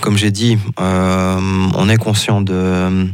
comme 0.01 0.17
j'ai 0.17 0.31
dit, 0.31 0.59
on 0.79 1.89
est 1.89 1.97
conscient 1.97 2.41
de, 2.41 3.09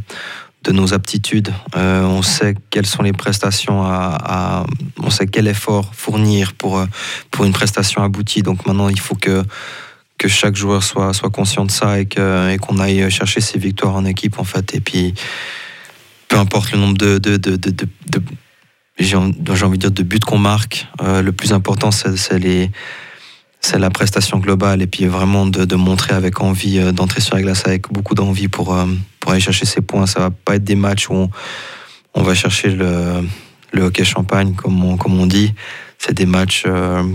de 0.66 0.72
nos 0.72 0.94
aptitudes. 0.94 1.52
Euh, 1.76 2.02
on 2.02 2.22
sait 2.22 2.54
quelles 2.70 2.86
sont 2.86 3.02
les 3.02 3.12
prestations 3.12 3.84
à, 3.84 4.66
on 4.98 5.10
sait 5.10 5.26
quel 5.26 5.46
effort 5.46 5.94
fournir 5.94 6.54
pour 6.54 6.78
euh, 6.78 6.86
pour 7.30 7.44
une 7.44 7.52
prestation 7.52 8.02
aboutie. 8.02 8.42
Donc 8.42 8.66
maintenant, 8.66 8.88
il 8.88 8.98
faut 8.98 9.14
que 9.14 9.44
que 10.18 10.28
chaque 10.28 10.56
joueur 10.56 10.82
soit 10.82 11.12
soit 11.12 11.30
conscient 11.30 11.64
de 11.64 11.70
ça 11.70 12.00
et 12.00 12.06
qu'on 12.06 12.78
aille 12.78 13.10
chercher 13.10 13.40
ses 13.40 13.58
victoires 13.58 13.94
en 13.94 14.04
équipe 14.04 14.38
en 14.38 14.44
fait. 14.44 14.74
Et 14.74 14.80
puis 14.80 15.14
peu 16.28 16.36
importe 16.36 16.72
le 16.72 16.78
nombre 16.78 16.98
de, 16.98 17.18
de, 17.18 17.36
de, 17.36 17.56
de, 17.56 17.86
j'ai 18.98 19.14
envie 19.16 19.78
de 19.78 19.88
dire 19.88 19.90
de 19.92 20.02
buts 20.02 20.18
qu'on 20.18 20.38
marque, 20.38 20.88
euh, 21.00 21.22
le 21.22 21.30
plus 21.30 21.52
important 21.52 21.90
c'est 21.92 22.38
les 22.38 22.70
c'est 23.66 23.80
la 23.80 23.90
prestation 23.90 24.38
globale 24.38 24.80
et 24.80 24.86
puis 24.86 25.06
vraiment 25.06 25.44
de, 25.44 25.74
montrer 25.74 26.14
avec 26.14 26.40
envie 26.40 26.78
d'entrer 26.92 27.20
sur 27.20 27.34
la 27.34 27.42
glace 27.42 27.64
avec 27.66 27.92
beaucoup 27.92 28.14
d'envie 28.14 28.46
pour, 28.46 28.76
pour 29.18 29.32
aller 29.32 29.40
chercher 29.40 29.66
ses 29.66 29.80
points. 29.80 30.06
Ça 30.06 30.20
va 30.20 30.30
pas 30.30 30.54
être 30.54 30.62
des 30.62 30.76
matchs 30.76 31.10
où 31.10 31.28
on, 32.14 32.22
va 32.22 32.34
chercher 32.34 32.70
le, 32.70 33.24
hockey 33.76 34.04
champagne, 34.04 34.54
comme 34.54 34.84
on, 34.84 34.96
comme 34.96 35.18
on 35.18 35.26
dit. 35.26 35.52
c'est 35.98 36.14
des 36.14 36.26
matchs 36.26 36.64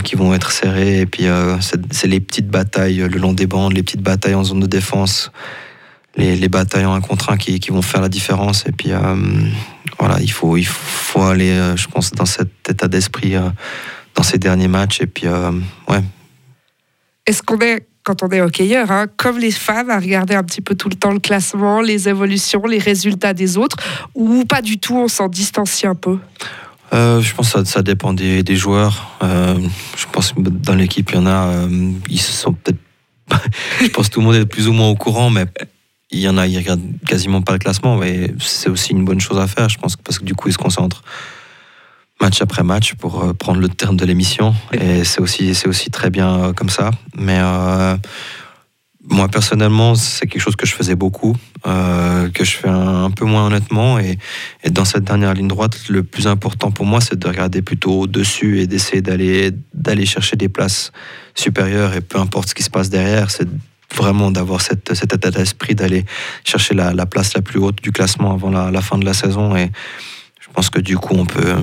qui 0.03 0.15
vont 0.17 0.33
être 0.33 0.51
serrés. 0.51 0.99
Et 0.99 1.05
puis, 1.05 1.23
c'est 1.89 2.07
les 2.07 2.19
petites 2.19 2.49
batailles 2.49 2.97
le 2.97 3.17
long 3.17 3.31
des 3.31 3.47
bandes, 3.47 3.71
les 3.71 3.81
petites 3.81 4.03
batailles 4.03 4.35
en 4.35 4.43
zone 4.43 4.59
de 4.59 4.67
défense, 4.67 5.31
les, 6.17 6.35
les 6.35 6.49
batailles 6.49 6.85
en 6.85 6.93
un 6.93 7.01
contre 7.01 7.31
un 7.31 7.37
qui, 7.37 7.61
qui, 7.61 7.71
vont 7.71 7.81
faire 7.81 8.01
la 8.01 8.09
différence. 8.09 8.65
Et 8.67 8.73
puis, 8.73 8.91
voilà, 9.97 10.19
il 10.19 10.31
faut, 10.31 10.57
il 10.57 10.67
faut 10.67 11.21
aller, 11.21 11.57
je 11.77 11.87
pense, 11.87 12.11
dans 12.11 12.25
cet 12.25 12.49
état 12.69 12.89
d'esprit 12.89 13.35
dans 14.15 14.23
ces 14.23 14.37
derniers 14.37 14.67
matchs. 14.67 14.99
Et 14.99 15.07
puis, 15.07 15.27
ouais. 15.87 16.01
Est-ce 17.27 17.43
qu'on 17.43 17.59
est 17.59 17.87
quand 18.03 18.23
on 18.23 18.29
est 18.29 18.41
hockeyeur, 18.41 18.89
hein, 18.91 19.05
comme 19.15 19.37
les 19.37 19.51
fans, 19.51 19.87
à 19.89 19.99
regarder 19.99 20.33
un 20.33 20.43
petit 20.43 20.61
peu 20.61 20.75
tout 20.75 20.89
le 20.89 20.95
temps 20.95 21.11
le 21.11 21.19
classement, 21.19 21.81
les 21.81 22.09
évolutions, 22.09 22.65
les 22.65 22.79
résultats 22.79 23.33
des 23.33 23.57
autres, 23.57 23.77
ou 24.15 24.43
pas 24.45 24.61
du 24.61 24.79
tout, 24.79 24.95
on 24.95 25.07
s'en 25.07 25.27
distancie 25.27 25.85
un 25.85 25.95
peu? 25.95 26.17
Euh, 26.93 27.21
je 27.21 27.33
pense 27.33 27.53
que 27.53 27.63
ça, 27.63 27.81
dépend 27.83 28.13
des, 28.13 28.55
joueurs. 28.55 29.17
Euh, 29.23 29.55
je 29.95 30.05
pense 30.11 30.33
que 30.33 30.41
dans 30.41 30.75
l'équipe, 30.75 31.09
il 31.11 31.15
y 31.15 31.19
en 31.19 31.25
a, 31.25 31.47
euh, 31.47 31.91
ils 32.09 32.19
sont 32.19 32.53
peut-être. 32.53 32.79
je 33.81 33.87
pense 33.87 34.09
que 34.09 34.13
tout 34.15 34.19
le 34.19 34.25
monde 34.25 34.35
est 34.35 34.45
plus 34.45 34.67
ou 34.67 34.73
moins 34.73 34.89
au 34.89 34.95
courant, 34.95 35.29
mais 35.29 35.45
il 36.09 36.19
y 36.19 36.27
en 36.27 36.37
a, 36.37 36.47
ils 36.47 36.57
regardent 36.57 36.81
quasiment 37.07 37.41
pas 37.41 37.53
le 37.53 37.59
classement. 37.59 37.95
Mais 37.97 38.31
c'est 38.39 38.69
aussi 38.69 38.91
une 38.91 39.05
bonne 39.05 39.21
chose 39.21 39.39
à 39.39 39.47
faire, 39.47 39.69
je 39.69 39.77
pense, 39.77 39.95
parce 39.95 40.19
que 40.19 40.25
du 40.25 40.33
coup, 40.33 40.49
ils 40.49 40.53
se 40.53 40.57
concentrent 40.57 41.03
match 42.21 42.41
après 42.41 42.63
match 42.63 42.93
pour 42.93 43.23
euh, 43.23 43.33
prendre 43.33 43.59
le 43.59 43.67
terme 43.67 43.97
de 43.97 44.05
l'émission. 44.05 44.53
Et 44.73 45.03
c'est 45.03 45.19
aussi, 45.19 45.55
c'est 45.55 45.67
aussi 45.67 45.89
très 45.89 46.09
bien 46.09 46.29
euh, 46.39 46.53
comme 46.53 46.69
ça. 46.69 46.91
Mais 47.15 47.39
euh, 47.39 47.97
moi, 49.09 49.27
personnellement, 49.27 49.95
c'est 49.95 50.27
quelque 50.27 50.41
chose 50.41 50.55
que 50.55 50.67
je 50.67 50.73
faisais 50.73 50.95
beaucoup, 50.95 51.35
que 51.63 52.43
je 52.43 52.51
fais 52.51 52.69
un, 52.69 53.09
peu 53.09 53.25
moins 53.25 53.47
honnêtement. 53.47 53.97
Et, 53.97 54.19
et, 54.63 54.69
dans 54.69 54.85
cette 54.85 55.03
dernière 55.03 55.33
ligne 55.33 55.47
droite, 55.47 55.89
le 55.89 56.03
plus 56.03 56.27
important 56.27 56.69
pour 56.69 56.85
moi, 56.85 57.01
c'est 57.01 57.17
de 57.17 57.27
regarder 57.27 57.63
plutôt 57.63 58.01
au-dessus 58.01 58.59
et 58.59 58.67
d'essayer 58.67 59.01
d'aller, 59.01 59.51
d'aller 59.73 60.05
chercher 60.05 60.35
des 60.35 60.49
places 60.49 60.91
supérieures. 61.33 61.95
Et 61.95 62.01
peu 62.01 62.19
importe 62.19 62.49
ce 62.49 62.55
qui 62.55 62.63
se 62.63 62.69
passe 62.69 62.91
derrière, 62.91 63.31
c'est 63.31 63.47
vraiment 63.95 64.29
d'avoir 64.29 64.61
cette, 64.61 64.93
cet 64.93 65.13
état 65.13 65.31
d'esprit 65.31 65.73
d'aller 65.73 66.05
chercher 66.45 66.75
la, 66.75 66.93
la, 66.93 67.07
place 67.07 67.33
la 67.33 67.41
plus 67.41 67.59
haute 67.59 67.81
du 67.81 67.91
classement 67.91 68.31
avant 68.31 68.51
la, 68.51 68.69
la 68.69 68.81
fin 68.81 68.99
de 68.99 69.05
la 69.05 69.13
saison. 69.13 69.55
Et 69.55 69.71
je 70.39 70.47
pense 70.53 70.69
que 70.69 70.79
du 70.79 70.97
coup, 70.97 71.15
on 71.17 71.25
peut, 71.25 71.55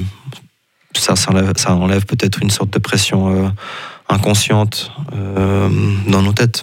ça, 1.00 1.14
ça 1.16 1.74
enlève, 1.74 2.06
peut-être 2.06 2.42
une 2.42 2.50
sorte 2.50 2.70
de 2.70 2.78
pression 2.78 3.28
euh, 3.28 3.48
inconsciente 4.08 4.92
euh, 5.14 5.68
dans 6.06 6.22
nos 6.22 6.32
têtes. 6.32 6.62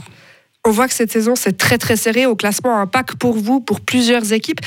On 0.65 0.71
voit 0.71 0.87
que 0.87 0.93
cette 0.93 1.11
saison, 1.11 1.35
c'est 1.35 1.57
très 1.57 1.77
très 1.77 1.95
serré 1.95 2.25
au 2.25 2.35
classement, 2.35 2.79
un 2.79 2.87
pack 2.87 3.15
pour 3.15 3.37
vous, 3.37 3.59
pour 3.59 3.81
plusieurs 3.81 4.33
équipes. 4.33 4.61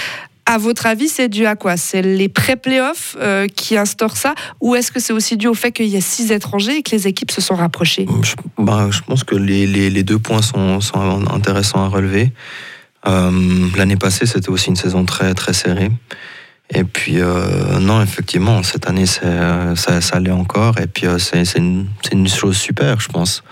À 0.46 0.56
votre 0.56 0.86
avis, 0.86 1.08
c'est 1.08 1.28
dû 1.28 1.44
à 1.44 1.56
quoi? 1.56 1.76
C'est 1.76 2.00
les 2.00 2.28
pré-playoffs 2.28 3.16
euh, 3.20 3.48
qui 3.48 3.76
instaurent 3.76 4.16
ça? 4.16 4.34
Ou 4.60 4.76
est-ce 4.76 4.90
que 4.90 5.00
c'est 5.00 5.12
aussi 5.12 5.36
dû 5.36 5.46
au 5.46 5.54
fait 5.54 5.72
qu'il 5.72 5.88
y 5.88 5.96
a 5.96 6.00
six 6.00 6.32
étrangers 6.32 6.76
et 6.76 6.82
que 6.82 6.92
les 6.92 7.06
équipes 7.06 7.30
se 7.30 7.40
sont 7.40 7.54
rapprochées? 7.54 8.06
Je, 8.22 8.34
bah, 8.56 8.88
je 8.90 9.00
pense 9.02 9.24
que 9.24 9.34
les, 9.34 9.66
les, 9.66 10.02
deux 10.04 10.18
points 10.18 10.40
sont, 10.40 10.80
sont, 10.80 11.26
intéressants 11.28 11.84
à 11.84 11.88
relever. 11.88 12.32
L'année 13.04 13.96
passée, 13.96 14.26
c'était 14.26 14.50
aussi 14.50 14.68
une 14.68 14.76
saison 14.76 15.04
très, 15.04 15.34
très 15.34 15.52
serrée. 15.52 15.90
Et 16.74 16.84
puis, 16.84 17.20
euh, 17.20 17.78
non, 17.80 18.02
effectivement, 18.02 18.62
cette 18.62 18.88
année, 18.88 19.06
ça, 19.06 19.74
ça 19.74 20.16
allait 20.16 20.30
encore. 20.30 20.78
Et 20.80 20.86
puis, 20.86 21.06
euh, 21.06 21.18
c'est 21.18 21.42
une, 21.56 22.28
chose 22.28 22.56
super, 22.56 23.00
je 23.00 23.08
pense. 23.08 23.42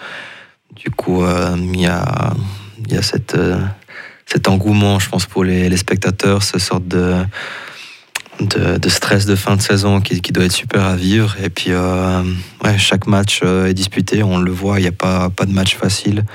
Du 0.74 0.90
coup, 0.90 1.24
euh, 1.24 1.56
il 1.58 1.80
y, 1.80 1.86
a, 1.86 2.34
cette, 3.00 3.36
cet 4.26 4.48
engouement, 4.48 4.98
je 4.98 5.08
pense, 5.08 5.24
pour 5.24 5.44
les, 5.44 5.74
spectateurs, 5.78 6.42
ce 6.42 6.58
sorte 6.58 6.86
de, 6.86 7.24
stress 8.88 9.24
de 9.24 9.34
fin 9.34 9.56
de 9.56 9.62
saison 9.62 10.02
qui, 10.02 10.20
doit 10.20 10.44
être 10.44 10.52
super 10.52 10.84
à 10.84 10.94
vivre. 10.94 11.36
Et 11.42 11.48
puis, 11.48 11.70
chaque 12.76 13.06
match 13.06 13.42
est 13.42 13.74
disputé, 13.74 14.22
on 14.22 14.36
le 14.36 14.50
voit, 14.50 14.78
il 14.78 14.82
n'y 14.82 14.88
a 14.88 14.92
pas, 14.92 15.30
pas 15.30 15.46
de 15.46 15.52
match 15.52 15.74
facile. 15.74 16.26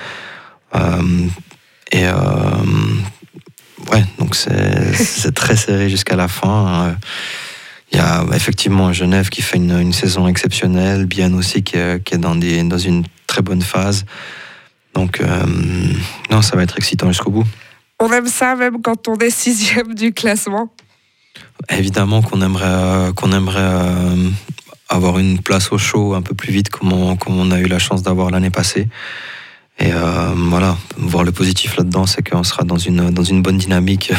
et 1.91 2.05
ouais, 3.91 4.03
donc 4.19 4.35
c'est 4.95 5.33
très 5.33 5.55
serré 5.55 5.89
jusqu'à 5.89 6.15
la 6.15 6.27
fin. 6.27 6.95
Il 7.91 7.97
y 7.97 8.01
a 8.01 8.23
effectivement 8.33 8.93
Genève 8.93 9.29
qui 9.29 9.41
fait 9.41 9.57
une, 9.57 9.91
saison 9.91 10.27
exceptionnelle, 10.27 11.05
Bien 11.05 11.33
aussi 11.33 11.61
qui 11.63 11.77
est, 11.77 12.01
qui 12.03 12.15
est 12.15 12.17
dans, 12.17 12.35
des, 12.35 12.63
dans, 12.63 12.77
une 12.77 13.03
très 13.27 13.41
bonne 13.41 13.61
phase. 13.61 14.05
Donc, 14.93 15.19
euh, 15.19 15.45
non, 16.29 16.41
ça 16.41 16.55
va 16.55 16.63
être 16.63 16.77
excitant 16.77 17.07
jusqu'au 17.07 17.31
bout. 17.31 17.45
On 17.99 18.11
aime 18.11 18.27
ça 18.27 18.55
même 18.55 18.81
quand 18.81 19.07
on 19.07 19.15
est 19.17 19.29
sixième 19.29 19.93
du 19.93 20.13
classement 20.13 20.73
Évidemment 21.69 22.21
qu'on 22.21 22.41
aimerait, 22.41 23.13
qu'on 23.15 23.31
aimerait 23.31 23.59
euh, 23.59 24.29
avoir 24.89 25.19
une 25.19 25.39
place 25.39 25.71
au 25.71 25.77
show 25.77 26.13
un 26.13 26.21
peu 26.21 26.33
plus 26.33 26.51
vite 26.51 26.69
comme 26.69 26.91
on, 26.91 27.15
comme 27.15 27.39
on 27.39 27.51
a 27.51 27.59
eu 27.59 27.67
la 27.67 27.79
chance 27.79 28.01
d'avoir 28.03 28.31
l'année 28.31 28.49
passée. 28.49 28.87
Et 29.81 29.91
euh, 29.91 30.33
voilà, 30.35 30.77
voir 30.97 31.23
le 31.23 31.31
positif 31.31 31.75
là-dedans, 31.75 32.05
c'est 32.05 32.27
qu'on 32.27 32.43
sera 32.43 32.63
dans 32.63 32.77
une, 32.77 33.41
bonne 33.41 33.57
dynamique 33.57 34.13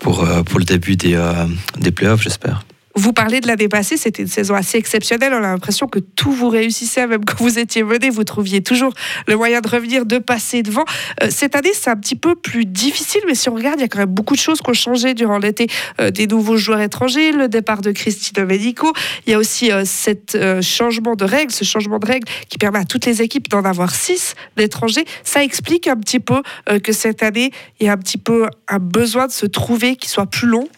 pour, 0.00 0.22
euh, 0.22 0.42
pour 0.42 0.58
le 0.58 0.66
début 0.66 0.96
des, 0.96 1.14
euh, 1.14 1.46
des 1.78 1.92
playoffs, 1.92 2.22
j'espère. 2.22 2.62
Vous 2.94 3.12
parlez 3.12 3.40
de 3.40 3.46
l'année 3.46 3.68
passée, 3.68 3.96
c'était 3.96 4.22
une 4.22 4.28
saison 4.28 4.54
assez 4.54 4.76
exceptionnelle. 4.76 5.32
On 5.32 5.38
a 5.38 5.52
l'impression 5.52 5.86
que 5.86 5.98
tout 5.98 6.32
vous 6.32 6.48
réussissait, 6.48 7.06
même 7.06 7.24
quand 7.24 7.38
vous 7.38 7.58
étiez 7.58 7.82
mené, 7.82 8.10
vous 8.10 8.24
trouviez 8.24 8.62
toujours 8.62 8.92
le 9.26 9.36
moyen 9.36 9.60
de 9.60 9.68
revenir, 9.68 10.04
de 10.04 10.18
passer 10.18 10.62
devant. 10.62 10.84
Euh, 11.22 11.28
cette 11.30 11.56
année, 11.56 11.72
c'est 11.72 11.88
un 11.88 11.96
petit 11.96 12.16
peu 12.16 12.34
plus 12.34 12.66
difficile, 12.66 13.22
mais 13.26 13.34
si 13.34 13.48
on 13.48 13.54
regarde, 13.54 13.78
il 13.78 13.82
y 13.82 13.84
a 13.84 13.88
quand 13.88 13.98
même 13.98 14.08
beaucoup 14.08 14.34
de 14.34 14.40
choses 14.40 14.60
qui 14.60 14.68
ont 14.68 14.74
changé 14.74 15.14
durant 15.14 15.38
l'été. 15.38 15.68
Euh, 16.00 16.10
des 16.10 16.26
nouveaux 16.26 16.56
joueurs 16.56 16.80
étrangers, 16.80 17.32
le 17.32 17.48
départ 17.48 17.80
de 17.80 17.92
Christine 17.92 18.34
Domenico. 18.34 18.92
Il 19.26 19.32
y 19.32 19.34
a 19.34 19.38
aussi 19.38 19.72
euh, 19.72 19.84
cet 19.86 20.36
changement 20.60 21.16
de 21.16 21.24
règles, 21.24 21.52
ce 21.52 21.64
changement 21.64 21.98
de 21.98 22.06
règles 22.06 22.28
qui 22.48 22.58
permet 22.58 22.80
à 22.80 22.84
toutes 22.84 23.06
les 23.06 23.22
équipes 23.22 23.48
d'en 23.48 23.64
avoir 23.64 23.94
six 23.94 24.34
d'étrangers. 24.56 25.04
Ça 25.24 25.42
explique 25.42 25.86
un 25.86 25.96
petit 25.96 26.20
peu 26.20 26.42
que 26.82 26.92
cette 26.92 27.22
année, 27.22 27.52
il 27.80 27.86
y 27.86 27.88
a 27.88 27.92
un 27.92 27.96
petit 27.96 28.18
peu 28.18 28.48
un 28.68 28.78
besoin 28.78 29.26
de 29.26 29.32
se 29.32 29.46
trouver 29.46 29.96
qui 29.96 30.08
soit 30.08 30.26
plus 30.26 30.48
long 30.48 30.68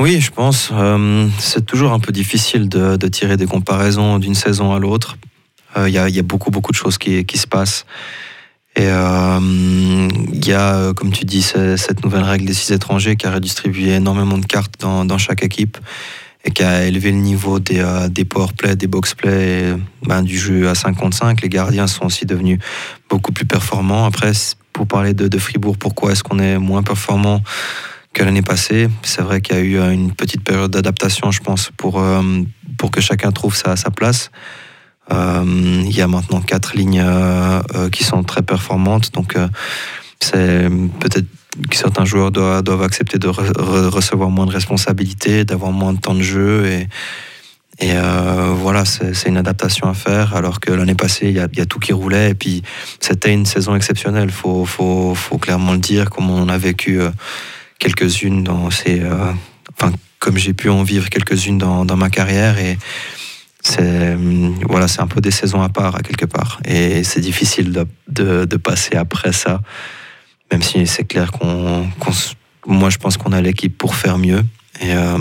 oui, 0.00 0.20
je 0.20 0.30
pense. 0.30 0.70
Euh, 0.72 1.28
c'est 1.38 1.66
toujours 1.66 1.92
un 1.92 2.00
peu 2.00 2.10
difficile 2.10 2.68
de, 2.68 2.96
tirer 3.08 3.36
des 3.36 3.46
comparaisons 3.46 4.18
d'une 4.18 4.34
saison 4.34 4.72
à 4.72 4.78
l'autre. 4.78 5.18
Euh, 5.76 5.88
il 5.88 5.94
y, 5.94 5.98
a 5.98 6.22
beaucoup, 6.22 6.50
beaucoup 6.50 6.72
de 6.72 6.76
choses 6.76 6.96
qui, 6.96 7.24
se 7.34 7.46
passent. 7.46 7.84
Et 8.76 8.86
euh, 8.86 10.08
il 10.32 10.46
y 10.46 10.52
a, 10.52 10.94
comme 10.94 11.12
tu 11.12 11.24
dis, 11.24 11.42
cette 11.42 12.02
nouvelle 12.02 12.22
règle 12.22 12.46
des 12.46 12.54
six 12.54 12.72
étrangers 12.72 13.16
qui 13.16 13.26
a 13.26 13.32
redistribué 13.32 13.90
énormément 13.90 14.38
de 14.38 14.46
cartes 14.46 14.80
dans, 14.80 15.18
chaque 15.18 15.44
équipe 15.44 15.76
et 16.44 16.50
qui 16.50 16.62
a 16.62 16.86
élevé 16.86 17.10
le 17.12 17.18
niveau 17.18 17.60
des, 17.60 17.84
des 18.10 18.24
powerplay, 18.24 18.74
des 18.76 18.86
boxplay, 18.86 19.74
ben, 20.02 20.22
du 20.22 20.38
jeu 20.38 20.68
à 20.68 20.74
55. 20.74 21.42
Les 21.42 21.50
gardiens 21.50 21.86
sont 21.86 22.06
aussi 22.06 22.24
devenus 22.24 22.58
beaucoup 23.10 23.32
plus 23.32 23.44
performants. 23.44 24.06
Après, 24.06 24.32
pour 24.72 24.86
parler 24.86 25.12
de, 25.12 25.28
de 25.28 25.38
Fribourg, 25.38 25.76
pourquoi 25.76 26.12
est-ce 26.12 26.24
qu'on 26.24 26.38
est 26.38 26.58
moins 26.58 26.82
performant? 26.82 27.42
Que 28.12 28.24
l'année 28.24 28.42
passée. 28.42 28.88
C'est 29.02 29.22
vrai 29.22 29.40
qu'il 29.40 29.56
y 29.56 29.58
a 29.58 29.62
eu 29.62 29.78
euh, 29.78 29.90
une 29.90 30.12
petite 30.12 30.42
période 30.42 30.70
d'adaptation, 30.70 31.30
je 31.30 31.40
pense, 31.40 31.70
pour, 31.76 32.00
euh, 32.00 32.22
pour 32.78 32.90
que 32.90 33.00
chacun 33.00 33.30
trouve 33.30 33.54
sa, 33.54 33.76
sa 33.76 33.90
place. 33.90 34.30
Euh, 35.12 35.44
il 35.84 35.96
y 35.96 36.02
a 36.02 36.06
maintenant 36.06 36.40
quatre 36.40 36.76
lignes 36.76 37.04
qui 37.90 38.04
sont 38.04 38.22
très 38.22 38.42
performantes, 38.42 39.12
donc 39.12 39.36
c'est 40.20 40.68
peut-être 41.00 41.26
que 41.68 41.76
certains 41.76 42.04
joueurs 42.04 42.30
doivent, 42.30 42.82
accepter 42.82 43.18
de 43.18 43.26
recevoir 43.26 44.30
moins 44.30 44.46
de 44.46 44.52
responsabilités, 44.52 45.44
d'avoir 45.44 45.72
moins 45.72 45.94
de 45.94 45.98
temps 45.98 46.14
de 46.14 46.22
jeu 46.22 46.66
et, 46.66 46.86
voilà, 48.54 48.84
c'est 48.84 49.26
une 49.26 49.36
adaptation 49.36 49.88
à 49.88 49.94
faire, 49.94 50.36
alors 50.36 50.60
que 50.60 50.70
l'année 50.70 50.94
passée, 50.94 51.26
il 51.26 51.34
y, 51.34 51.40
a, 51.40 51.48
il 51.52 51.58
y, 51.58 51.62
a, 51.62 51.66
tout 51.66 51.80
qui 51.80 51.92
roulait, 51.92 52.30
et 52.30 52.34
puis 52.34 52.62
c'était 53.00 53.32
une 53.32 53.46
saison 53.46 53.74
exceptionnelle, 53.74 54.28
il 54.28 54.34
faut, 54.34 54.64
faut, 54.64 55.16
faut, 55.16 55.38
clairement 55.38 55.72
le 55.72 55.78
dire, 55.78 56.08
comme 56.08 56.30
on 56.30 56.48
a 56.48 56.58
vécu 56.58 57.00
quelques-unes 57.80 58.44
dans 58.44 58.70
ces. 58.70 59.00
Euh, 59.00 59.32
enfin, 59.72 59.92
comme 60.20 60.36
j'ai 60.36 60.52
pu 60.52 60.68
en 60.68 60.84
vivre 60.84 61.08
quelques-unes 61.08 61.58
dans, 61.58 61.96
ma 61.96 62.10
carrière 62.10 62.58
et 62.58 62.78
c'est 63.62 64.16
voilà 64.68 64.86
c'est 64.86 65.00
un 65.00 65.06
peu 65.06 65.20
des 65.20 65.30
saisons 65.30 65.62
à 65.62 65.70
part 65.70 65.96
à 65.96 66.00
quelque 66.02 66.26
part. 66.26 66.60
Et 66.66 67.02
c'est 67.02 67.20
difficile 67.20 67.72
de, 67.72 68.44
de, 68.44 68.56
passer 68.56 68.96
après 68.96 69.32
ça 69.32 69.60
même 70.52 70.62
si 70.62 70.86
c'est 70.86 71.04
clair 71.04 71.32
qu'on 71.32 71.88
moi 72.66 72.90
je 72.90 72.98
pense 72.98 73.16
qu'on 73.16 73.32
a 73.32 73.40
l'équipe 73.40 73.76
pour 73.76 73.96
faire 73.96 74.18
mieux. 74.18 74.44
Et 74.82 74.94
euh, 74.94 75.18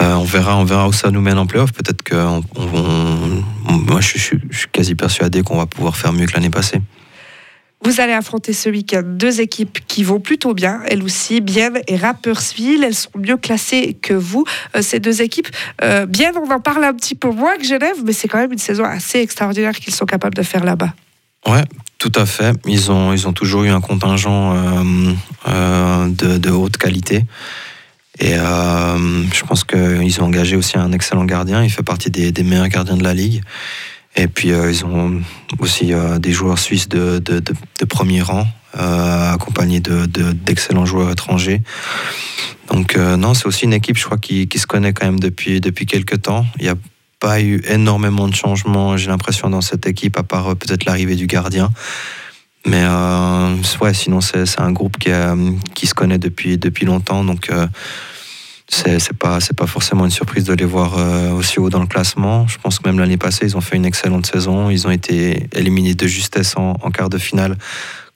euh, 0.00 0.14
on 0.14 0.24
verra 0.24 0.56
on 0.56 0.64
verra 0.64 0.88
où 0.88 0.92
ça 0.92 1.10
nous 1.10 1.20
mène 1.20 1.38
en 1.38 1.46
playoff. 1.46 1.72
Peut-être 1.72 2.02
que 2.02 2.14
moi 3.66 4.00
je, 4.00 4.18
je, 4.18 4.34
je 4.50 4.58
suis 4.58 4.68
quasi 4.70 4.94
persuadé 4.94 5.42
qu'on 5.42 5.56
va 5.56 5.66
pouvoir 5.66 5.96
faire 5.96 6.12
mieux 6.12 6.26
que 6.26 6.34
l'année 6.34 6.50
passée 6.50 6.80
vous 7.82 8.00
allez 8.00 8.12
affronter 8.12 8.52
ce 8.52 8.68
week-end 8.68 9.02
deux 9.04 9.40
équipes 9.40 9.78
qui 9.86 10.04
vont 10.04 10.20
plutôt 10.20 10.52
bien, 10.52 10.80
elles 10.88 11.02
aussi, 11.02 11.40
Bienne 11.40 11.80
et 11.88 11.96
Rapperswil. 11.96 12.84
Elles 12.84 12.94
sont 12.94 13.10
mieux 13.16 13.36
classées 13.36 13.96
que 14.00 14.12
vous. 14.12 14.44
Euh, 14.76 14.82
ces 14.82 15.00
deux 15.00 15.22
équipes, 15.22 15.48
euh, 15.82 16.04
Bienne, 16.06 16.34
on 16.36 16.50
en 16.50 16.60
parle 16.60 16.84
un 16.84 16.94
petit 16.94 17.14
peu 17.14 17.30
moins 17.30 17.56
que 17.56 17.64
Genève, 17.64 17.96
mais 18.04 18.12
c'est 18.12 18.28
quand 18.28 18.38
même 18.38 18.52
une 18.52 18.58
saison 18.58 18.84
assez 18.84 19.20
extraordinaire 19.20 19.74
qu'ils 19.74 19.94
sont 19.94 20.06
capables 20.06 20.34
de 20.34 20.42
faire 20.42 20.64
là-bas. 20.64 20.92
Ouais, 21.46 21.64
tout 21.98 22.12
à 22.16 22.26
fait. 22.26 22.54
Ils 22.66 22.90
ont, 22.90 23.14
ils 23.14 23.26
ont 23.26 23.32
toujours 23.32 23.64
eu 23.64 23.70
un 23.70 23.80
contingent 23.80 24.54
euh, 25.48 26.08
de, 26.08 26.50
haute 26.50 26.76
qualité. 26.76 27.24
Et 28.18 28.34
je 28.34 29.44
pense 29.46 29.64
qu'ils 29.64 30.20
ont 30.20 30.26
engagé 30.26 30.54
aussi 30.54 30.76
un 30.76 30.92
excellent 30.92 31.24
gardien. 31.24 31.64
Il 31.64 31.70
fait 31.70 31.82
partie 31.82 32.10
des, 32.10 32.42
meilleurs 32.42 32.68
gardiens 32.68 32.98
de 32.98 33.04
la 33.04 33.14
ligue. 33.14 33.42
Et 34.16 34.26
puis 34.26 34.48
ils 34.48 34.84
ont 34.84 35.22
aussi 35.60 35.92
des 36.18 36.32
joueurs 36.32 36.58
suisses 36.58 36.88
de, 36.88 37.18
de, 37.18 37.84
premier 37.84 38.22
rang, 38.22 38.46
accompagnés 38.74 39.80
d'excellents 39.80 40.86
joueurs 40.86 41.10
étrangers. 41.10 41.62
Donc 42.68 42.96
non, 42.96 43.34
c'est 43.34 43.46
aussi 43.46 43.64
une 43.64 43.72
équipe, 43.72 43.96
je 43.96 44.04
crois, 44.04 44.18
qui, 44.18 44.48
qui, 44.48 44.58
se 44.58 44.66
connaît 44.66 44.92
quand 44.92 45.06
même 45.06 45.20
depuis, 45.20 45.60
depuis 45.60 45.86
quelques 45.86 46.22
temps. 46.22 46.44
Il 46.58 46.66
y 46.66 46.68
a 46.68 46.74
pas 47.20 47.40
eu 47.40 47.62
énormément 47.68 48.26
de 48.26 48.34
changements, 48.34 48.96
j'ai 48.96 49.08
l'impression, 49.08 49.50
dans 49.50 49.60
cette 49.60 49.86
équipe, 49.86 50.18
à 50.18 50.22
part 50.22 50.48
euh, 50.48 50.54
peut-être 50.54 50.86
l'arrivée 50.86 51.16
du 51.16 51.26
gardien. 51.26 51.70
Mais 52.66 52.82
euh, 52.82 53.54
ouais, 53.80 53.94
sinon, 53.94 54.20
c'est 54.20 54.58
un 54.58 54.72
groupe 54.72 54.98
qui, 54.98 55.10
qui 55.74 55.86
se 55.86 55.94
connaît 55.94 56.18
depuis, 56.18 56.58
depuis 56.58 56.84
longtemps. 56.84 57.24
Donc, 57.24 57.50
euh, 57.50 57.66
c'est 58.70 59.12
pas, 59.12 59.38
pas 59.56 59.66
forcément 59.66 60.04
une 60.04 60.10
surprise 60.10 60.44
de 60.44 60.54
les 60.54 60.64
voir 60.64 60.96
euh, 60.96 61.30
aussi 61.32 61.58
haut 61.58 61.70
dans 61.70 61.80
le 61.80 61.86
classement. 61.86 62.46
Je 62.46 62.58
pense 62.58 62.78
que 62.78 62.88
même 62.88 62.98
l'année 62.98 63.16
passée, 63.16 63.46
ils 63.46 63.56
ont 63.56 63.60
fait 63.60 63.76
une 63.76 63.84
excellente 63.84 64.26
saison. 64.26 64.70
Ils 64.70 64.86
ont 64.86 64.90
été 64.90 65.48
éliminés 65.52 65.94
de 65.94 66.06
justesse 66.06 66.54
en, 66.56 66.74
quart 66.90 67.10
de 67.10 67.18
finale 67.18 67.56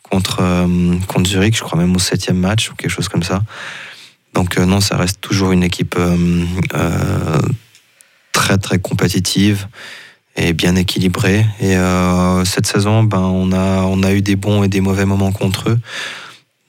contre, 0.03 0.43
contre 1.09 1.29
Zurich, 1.29 1.57
je 1.57 1.63
crois 1.63 1.79
même 1.79 1.95
au 1.97 1.99
septième 1.99 2.39
match 2.39 2.71
ou 2.71 2.75
quelque 2.75 2.91
chose 2.91 3.09
comme 3.09 3.23
ça. 3.23 3.43
Donc, 4.33 4.57
non, 4.59 4.81
ça 4.81 4.97
reste 4.97 5.21
toujours 5.21 5.53
une 5.53 5.65
équipe 5.65 5.97
très 8.33 8.59
très 8.59 8.79
compétitive 8.79 9.67
et 10.37 10.53
bien 10.53 10.77
équilibrée. 10.77 11.47
Et 11.61 11.77
euh, 11.77 12.45
cette 12.45 12.67
saison, 12.67 13.05
ben, 13.05 13.21
on 13.21 14.03
a 14.03 14.13
eu 14.13 14.23
des 14.23 14.37
bons 14.37 14.63
et 14.63 14.69
des 14.69 14.81
mauvais 14.81 15.05
moments 15.05 15.33
contre 15.33 15.71
eux. 15.71 15.79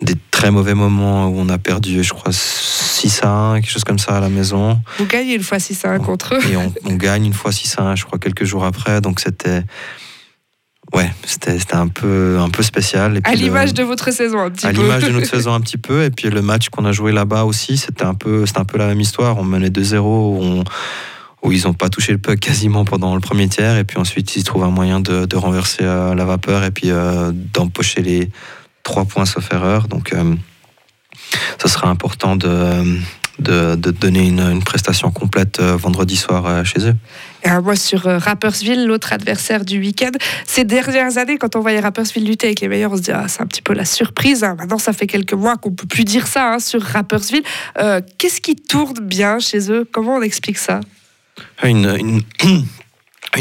Des 0.02 0.16
très 0.32 0.52
mauvais 0.52 0.74
moments 0.74 1.28
où 1.28 1.36
on 1.38 1.48
a 1.48 1.58
perdu, 1.58 2.04
je 2.04 2.14
crois, 2.14 2.32
6 2.32 3.22
à 3.24 3.30
1, 3.30 3.62
quelque 3.62 3.72
chose 3.72 3.86
comme 3.86 4.00
ça 4.00 4.18
à 4.18 4.20
la 4.20 4.30
maison. 4.30 4.80
Vous 5.00 5.06
gagnez 5.06 5.36
une 5.36 5.44
fois 5.44 5.60
6 5.60 5.86
à 5.86 5.92
1 5.92 6.00
contre 6.00 6.36
eux. 6.36 6.40
Et 6.52 6.58
on, 6.58 6.96
gagne 6.96 7.26
une 7.26 7.34
fois 7.34 7.52
6 7.52 7.76
à 7.78 7.84
1, 7.84 7.96
je 7.96 8.04
crois, 8.04 8.20
quelques 8.20 8.44
jours 8.44 8.66
après. 8.66 9.00
Donc 9.02 9.20
c'était. 9.20 9.64
Ouais, 10.94 11.12
c'était 11.26 11.76
un 11.76 11.88
peu, 11.88 12.38
un 12.40 12.50
peu 12.50 12.62
spécial. 12.62 13.18
Et 13.18 13.22
à 13.24 13.34
l'image 13.36 13.74
de 13.74 13.84
votre 13.84 14.12
saison, 14.12 14.40
un 14.40 14.52
petit 14.52 14.68
à 14.68 14.72
peu. 14.72 14.82
À 14.82 14.84
l'image 14.84 15.04
de 15.04 15.12
notre 15.12 15.28
saison, 15.36 15.54
un 15.54 15.62
petit 15.62 15.78
peu. 15.78 16.04
Et 16.04 16.12
puis 16.12 16.30
le 16.30 16.42
match 16.42 16.70
qu'on 16.70 16.86
a 16.86 16.92
joué 16.92 17.12
là-bas 17.12 17.46
aussi, 17.46 17.78
c'était 17.78 18.04
un, 18.04 18.14
peu, 18.14 18.46
un 18.56 18.66
peu 18.66 18.78
la 18.78 18.88
même 18.88 19.02
histoire. 19.02 19.38
On 19.38 19.44
menait 19.44 19.70
2-0, 19.70 19.98
on 19.98 20.64
où 21.46 21.52
ils 21.52 21.64
n'ont 21.66 21.74
pas 21.74 21.90
touché 21.90 22.12
le 22.12 22.18
puck 22.18 22.40
quasiment 22.40 22.86
pendant 22.86 23.14
le 23.14 23.22
premier 23.22 23.48
tiers, 23.48 23.78
et 23.78 23.84
puis 23.84 23.98
ensuite 24.00 24.36
ils 24.36 24.44
trouvent 24.44 24.64
un 24.64 24.72
moyen 24.72 25.00
de, 25.00 25.36
renverser 25.36 25.84
euh, 25.84 26.16
la 26.16 26.26
vapeur 26.26 26.64
et 26.64 26.72
puis 26.72 26.90
euh, 26.90 27.32
d'empocher 27.32 28.02
les 28.02 28.30
trois 28.86 29.04
points 29.04 29.26
sauf 29.26 29.52
erreur. 29.52 29.90
Donc 29.90 30.14
euh, 30.14 30.36
ça 31.62 31.68
sera 31.68 31.90
important 31.90 32.38
de, 32.38 33.02
de, 33.40 33.76
donner 33.76 34.26
une, 34.28 34.64
prestation 34.64 35.12
complète 35.12 35.60
vendredi 35.60 36.16
soir 36.16 36.66
chez 36.66 36.88
eux. 36.88 36.96
Et 37.44 37.50
un 37.50 37.62
mot 37.62 37.76
sur 37.76 38.04
Rappersville, 38.04 38.86
l'autre 38.86 39.12
adversaire 39.12 39.66
du 39.66 39.80
week-end. 39.80 40.12
Ces 40.46 40.64
dernières 40.64 41.18
années, 41.18 41.38
quand 41.38 41.56
on 41.56 41.60
voyait 41.60 41.80
Rappersville 41.80 42.26
lutter 42.26 42.48
avec 42.48 42.62
les 42.62 42.68
meilleurs, 42.68 42.94
on 42.94 42.98
se 42.98 43.02
dit 43.02 43.12
ah, 43.12 43.28
c'est 43.28 43.42
un 43.42 43.48
petit 43.48 43.62
peu 43.62 43.74
la 43.74 43.86
surprise. 43.86 44.44
Hein. 44.44 44.56
Maintenant, 44.58 44.78
ça 44.78 44.94
fait 44.94 45.08
quelques 45.08 45.34
mois 45.34 45.58
qu'on 45.58 45.72
peut 45.72 45.88
plus 45.88 46.06
dire 46.06 46.28
ça 46.28 46.54
hein, 46.54 46.60
sur 46.60 46.82
Rappersville. 46.82 47.44
Qu'est-ce 48.18 48.40
qui 48.40 48.56
tourne 48.56 49.00
bien 49.02 49.40
chez 49.40 49.72
eux? 49.72 49.88
Comment 49.92 50.16
on 50.16 50.22
explique 50.22 50.58
ça? 50.58 50.80
Une, 51.64 51.96
une, 52.00 52.22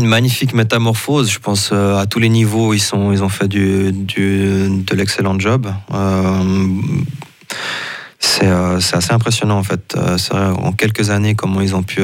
magnifique 0.02 0.54
métamorphose, 0.54 1.30
je 1.30 1.38
pense, 1.38 1.70
euh, 1.72 1.96
à 1.98 2.06
tous 2.06 2.18
les 2.18 2.28
niveaux. 2.28 2.74
Ils, 2.74 2.94
ont 2.94 3.28
fait 3.28 3.48
du, 3.48 3.92
de 3.92 4.94
l'excellent 4.94 5.38
job. 5.38 5.72
Euh, 5.92 6.66
euh, 8.42 8.80
c'est 8.80 8.96
assez 8.96 9.12
impressionnant, 9.12 9.58
en 9.58 9.62
fait. 9.62 9.96
En 10.32 10.72
quelques 10.72 11.10
années, 11.10 11.34
comment 11.34 11.60
ils 11.60 11.74
ont 11.74 11.82
pu 11.82 12.02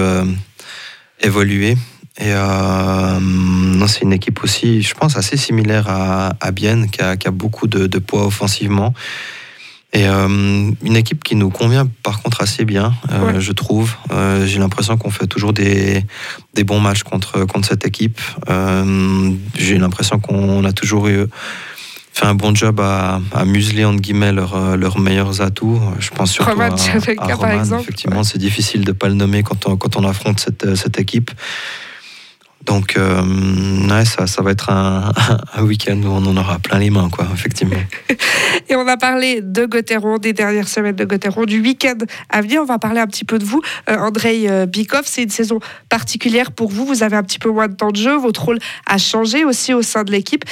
évoluer. 1.21 1.77
Et 2.21 2.33
c'est 3.89 4.03
une 4.03 4.13
équipe 4.13 4.43
aussi, 4.45 4.83
je 4.83 4.95
pense, 4.95 5.17
assez 5.17 5.37
similaire 5.37 5.89
à, 5.89 6.33
à 6.41 6.51
Bienne, 6.53 6.89
qui 6.91 7.01
a, 7.03 7.31
beaucoup 7.31 7.67
de 7.67 7.99
poids 7.99 8.27
offensivement. 8.27 8.95
Et 9.93 10.07
euh, 10.07 10.29
une 10.29 10.97
équipe 10.97 11.25
qui 11.25 11.35
nous 11.35 11.51
convient 11.51 11.89
par 12.05 12.23
contre 12.23 12.43
assez 12.43 12.65
bien, 12.65 12.95
euh, 13.11 13.41
je 13.41 13.51
trouve. 13.51 13.97
Euh, 14.13 14.47
j'ai 14.47 14.61
l'impression 14.61 14.97
qu'on 14.97 15.11
fait 15.11 15.27
toujours 15.27 15.53
des, 15.53 16.05
des, 16.55 16.63
bons 16.63 16.79
matchs 16.79 17.03
contre, 17.03 17.45
contre 17.45 17.67
cette 17.67 17.85
équipe. 17.85 18.21
J'ai 19.57 19.79
l'impression 19.79 20.21
qu'on 20.21 20.65
a 20.65 20.73
toujours 20.73 21.09
eu, 21.09 21.27
fait 22.13 22.27
un 22.27 22.37
bon 22.37 22.55
job 22.55 22.79
à, 22.81 23.21
à 23.33 23.45
museler 23.45 23.85
entre 23.85 24.01
guillemets 24.01 24.33
leurs, 24.33 24.77
leurs 24.77 25.01
meilleurs 25.01 25.43
atouts. 25.43 25.81
Je 25.99 26.11
pense 26.11 26.31
surtout 26.31 26.61
à, 26.61 26.67
à 26.67 26.69
Roman. 26.69 27.37
Par 27.41 27.51
exemple. 27.51 27.83
Effectivement, 27.83 28.23
c'est 28.23 28.39
difficile 28.39 28.85
de 28.85 28.93
ne 28.93 28.97
pas 28.97 29.09
le 29.09 29.15
nommer 29.15 29.43
quand 29.43 29.67
on, 29.67 29.77
quand 29.77 29.97
on 29.97 30.05
affronte 30.05 30.39
cette, 30.39 30.77
cette 30.77 31.01
équipe. 31.01 31.33
Donc, 32.71 32.97
euh, 32.97 33.21
ouais, 33.91 34.05
ça, 34.05 34.43
va 34.43 34.53
être 34.53 34.71
un, 34.71 35.63
week-end 35.65 36.01
où 36.05 36.07
on 36.07 36.25
en 36.25 36.37
aura 36.37 36.61
plein 36.61 36.79
les 36.79 36.89
mains, 36.89 37.09
quoi, 37.11 37.27
effectivement. 37.35 37.75
Et 38.69 38.77
on 38.77 38.87
a 38.87 38.97
parlé 38.97 39.41
de 39.43 39.67
Gauthieron, 39.67 40.19
des 40.19 40.33
dernières 40.33 40.69
semaines 40.69 40.95
de 40.95 41.05
Gauthieron, 41.05 41.47
du 41.47 41.61
week-end 41.61 41.99
à 42.29 42.43
venir. 42.43 42.63
On 42.63 42.67
va 42.67 42.79
parler 42.79 43.01
un 43.01 43.09
petit 43.09 43.25
peu 43.25 43.41
de 43.41 43.45
vous. 43.45 43.61
Euh, 43.89 43.97
Andrei 43.97 44.49
euh, 44.49 44.67
Bikov, 44.67 45.03
c'est 45.07 45.25
une 45.25 45.31
saison 45.31 45.59
particulière 45.89 46.53
pour 46.53 46.71
vous. 46.71 46.87
Vous 46.87 47.03
avez 47.03 47.17
un 47.17 47.25
petit 47.25 47.41
peu 47.41 47.51
moins 47.51 47.67
de 47.67 47.75
temps 47.75 47.91
de 47.91 47.97
jeu. 47.97 48.17
Votre 48.17 48.45
rôle 48.45 48.61
a 48.87 48.99
changé 48.99 49.45
aussi 49.45 49.75
au 49.75 49.83
sein 49.83 50.05
de 50.05 50.13
l'équipe. 50.13 50.45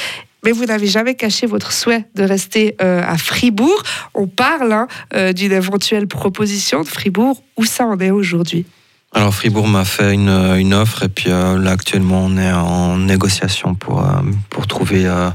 Mais 0.44 0.50
vous 0.50 0.64
n'avez 0.64 0.88
jamais 0.88 1.14
caché 1.14 1.46
votre 1.46 1.70
souhait 1.70 2.04
de 2.16 2.24
rester 2.24 2.76
à 2.80 3.18
Fribourg. 3.18 3.82
On 4.14 4.28
parle 4.28 4.72
hein, 4.72 4.86
d'une 5.32 5.50
éventuelle 5.50 6.06
proposition 6.06 6.82
de 6.82 6.88
Fribourg. 6.88 7.42
Où 7.56 7.64
ça 7.64 7.86
en 7.86 7.98
est 7.98 8.12
aujourd'hui? 8.12 8.64
Alors 9.14 9.34
Fribourg 9.34 9.66
m'a 9.66 9.84
fait 9.84 10.12
une, 10.12 10.28
une, 10.28 10.74
offre 10.74 11.04
et 11.04 11.08
puis 11.08 11.30
euh, 11.30 11.58
là 11.58 11.70
actuellement 11.70 12.24
on 12.26 12.36
est 12.36 12.52
en 12.52 12.98
négociation 12.98 13.74
pour, 13.74 14.04
euh, 14.04 14.20
pour 14.50 14.66
trouver 14.66 15.06
euh, 15.06 15.30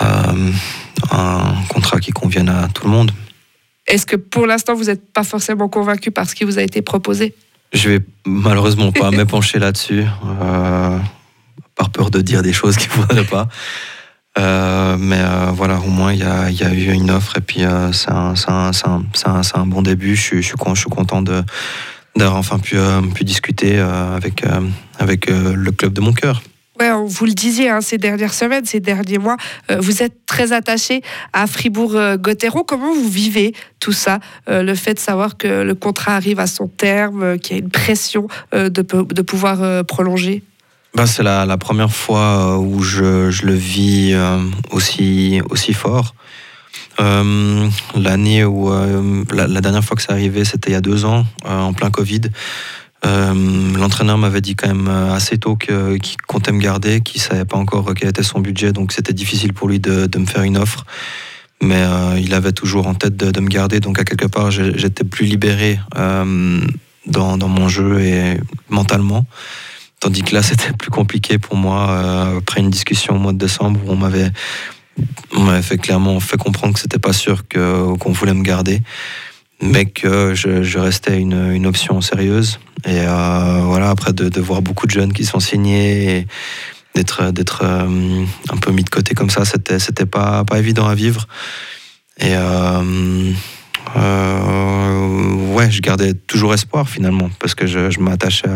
un 0.00 1.54
contrat 1.68 2.00
qui 2.00 2.10
convienne 2.10 2.48
à 2.48 2.68
tout 2.68 2.84
le 2.84 2.90
monde. 2.90 3.12
Est-ce 3.86 4.06
que 4.06 4.16
pour 4.16 4.46
l'instant 4.46 4.74
vous 4.74 4.84
n'êtes 4.84 5.12
pas 5.12 5.22
forcément 5.22 5.68
convaincu 5.68 6.10
par 6.10 6.28
ce 6.28 6.34
qui 6.34 6.44
vous 6.44 6.58
a 6.58 6.62
été 6.62 6.82
proposé? 6.82 7.34
Je 7.72 7.90
vais 7.90 8.00
malheureusement 8.26 8.90
pas 8.90 9.10
m'épancher 9.12 9.58
là-dessus, 9.58 10.04
par 11.76 11.90
peur 11.90 12.10
de 12.10 12.20
dire 12.20 12.42
des 12.42 12.52
choses 12.52 12.76
qui 12.76 12.88
ne 12.88 12.94
voudraient 12.94 13.24
pas. 13.24 13.48
mais 14.98 15.22
voilà, 15.52 15.78
au 15.78 15.90
moins 15.90 16.12
il 16.12 16.18
y 16.18 16.24
a, 16.24 16.50
y 16.50 16.64
a, 16.64 16.72
eu 16.72 16.92
une 16.92 17.10
offre 17.10 17.38
et 17.38 17.40
puis 17.40 17.60
c'est 17.92 18.10
un, 18.10 18.34
un, 18.48 18.70
un, 18.84 19.42
un, 19.54 19.66
bon 19.66 19.82
début. 19.82 20.16
Je, 20.16 20.40
je, 20.40 20.54
je 20.56 20.80
suis 20.80 20.90
content 20.90 21.22
de 21.22 21.42
d'avoir 22.18 22.38
enfin 22.38 22.58
pu, 22.58 22.76
euh, 22.76 23.00
pu 23.14 23.24
discuter 23.24 23.78
euh, 23.78 24.16
avec, 24.16 24.44
euh, 24.44 24.60
avec 24.98 25.30
le 25.30 25.70
club 25.70 25.92
de 25.92 26.00
mon 26.00 26.12
cœur. 26.12 26.42
Ouais, 26.78 26.90
vous 27.04 27.24
le 27.24 27.32
disiez 27.32 27.70
hein, 27.70 27.80
ces 27.80 27.98
dernières 27.98 28.34
semaines, 28.34 28.64
ces 28.64 28.78
derniers 28.78 29.18
mois, 29.18 29.36
vous 29.80 30.00
êtes 30.00 30.26
très 30.26 30.52
attaché 30.52 31.02
à 31.32 31.48
Fribourg-Gotteron. 31.48 32.62
Comment 32.62 32.94
vous 32.94 33.08
vivez 33.08 33.52
tout 33.80 33.90
ça 33.90 34.20
Le 34.46 34.74
fait 34.76 34.94
de 34.94 35.00
savoir 35.00 35.36
que 35.36 35.62
le 35.62 35.74
contrat 35.74 36.14
arrive 36.14 36.38
à 36.38 36.46
son 36.46 36.68
terme, 36.68 37.36
qu'il 37.40 37.56
y 37.56 37.60
a 37.60 37.62
une 37.64 37.70
pression 37.70 38.28
de, 38.52 38.68
de 38.68 39.22
pouvoir 39.22 39.84
prolonger? 39.86 40.44
Bah, 40.94 41.08
C'est 41.08 41.24
la, 41.24 41.46
la, 41.46 41.56
première 41.56 41.90
fois 41.90 42.56
où 42.60 42.80
je, 42.80 43.28
je 43.28 43.44
le 43.44 43.54
vis 43.54 44.16
aussi, 44.70 45.40
aussi 45.50 45.72
fort. 45.72 46.14
Euh, 47.00 47.68
l'année 47.94 48.44
où 48.44 48.72
euh, 48.72 49.24
la, 49.32 49.60
dernière 49.60 49.84
fois 49.84 49.96
que 49.96 50.02
ça 50.02 50.12
arrivait, 50.12 50.44
c'était 50.44 50.70
il 50.70 50.72
y 50.72 50.76
a 50.76 50.80
deux 50.80 51.04
ans, 51.04 51.24
euh, 51.46 51.60
en 51.60 51.72
plein 51.72 51.90
Covid. 51.90 52.22
L'entraîneur 53.04 54.18
m'avait 54.18 54.40
dit 54.40 54.56
quand 54.56 54.66
même 54.66 54.88
assez 54.88 55.38
tôt 55.38 55.54
qu'il 55.54 56.16
comptait 56.26 56.50
me 56.50 56.60
garder, 56.60 57.00
qu'il 57.00 57.20
savait 57.20 57.44
pas 57.44 57.56
encore 57.56 57.94
quel 57.94 58.08
était 58.08 58.24
son 58.24 58.40
budget, 58.40 58.72
donc 58.72 58.92
c'était 58.92 59.12
difficile 59.12 59.52
pour 59.52 59.68
lui 59.68 59.78
de, 59.78 60.18
me 60.18 60.26
faire 60.26 60.42
une 60.42 60.58
offre. 60.58 60.84
Mais 61.62 61.84
il 62.20 62.34
avait 62.34 62.52
toujours 62.52 62.88
en 62.88 62.94
tête 62.94 63.16
de, 63.16 63.40
me 63.40 63.48
garder, 63.48 63.78
donc 63.78 64.00
à 64.00 64.04
quelque 64.04 64.26
part 64.26 64.50
j'étais 64.50 65.04
plus 65.04 65.26
libéré 65.26 65.78
dans, 65.94 67.38
dans, 67.38 67.48
mon 67.48 67.68
jeu 67.68 68.00
et 68.00 68.40
mentalement. 68.68 69.24
Tandis 70.00 70.22
que 70.22 70.34
là, 70.34 70.42
c'était 70.42 70.72
plus 70.72 70.90
compliqué 70.90 71.38
pour 71.38 71.56
moi 71.56 72.34
après 72.38 72.60
une 72.60 72.70
discussion 72.70 73.14
au 73.14 73.18
mois 73.18 73.32
de 73.32 73.38
décembre 73.38 73.80
où 73.86 73.92
on 73.92 73.96
m'avait 73.96 74.32
on 75.34 75.40
m'avait 75.40 75.62
fait 75.62 75.78
clairement 75.78 76.18
fait 76.20 76.36
comprendre 76.36 76.74
que 76.74 76.80
c'était 76.80 76.98
pas 76.98 77.12
sûr 77.12 77.44
qu'on 77.48 78.12
voulait 78.12 78.34
me 78.34 78.42
garder, 78.42 78.82
mais 79.60 79.86
que 79.86 80.34
je, 80.34 80.78
restais 80.78 81.18
une, 81.18 81.66
option 81.66 82.00
sérieuse. 82.00 82.58
Et 82.84 83.00
euh, 83.00 83.60
voilà, 83.64 83.90
après 83.90 84.12
de, 84.12 84.40
voir 84.40 84.62
beaucoup 84.62 84.86
de 84.86 84.92
jeunes 84.92 85.12
qui 85.12 85.24
sont 85.24 85.40
signés 85.40 86.18
et 86.18 86.26
d'être 86.94 87.30
d'être 87.32 87.62
euh, 87.64 88.24
un 88.50 88.56
peu 88.56 88.72
mis 88.72 88.84
de 88.84 88.90
côté 88.90 89.14
comme 89.14 89.30
ça, 89.30 89.44
c'était 89.44 89.78
c'était 89.78 90.06
pas 90.06 90.44
pas 90.44 90.58
évident 90.58 90.86
à 90.86 90.94
vivre. 90.94 91.26
Et 92.18 92.34
euh, 92.34 93.32
ouais, 95.54 95.70
je 95.70 95.80
gardais 95.80 96.14
toujours 96.14 96.54
espoir 96.54 96.88
finalement 96.88 97.30
parce 97.38 97.54
que 97.54 97.66
je, 97.66 97.90
je 97.90 98.00
m'attachais 98.00 98.48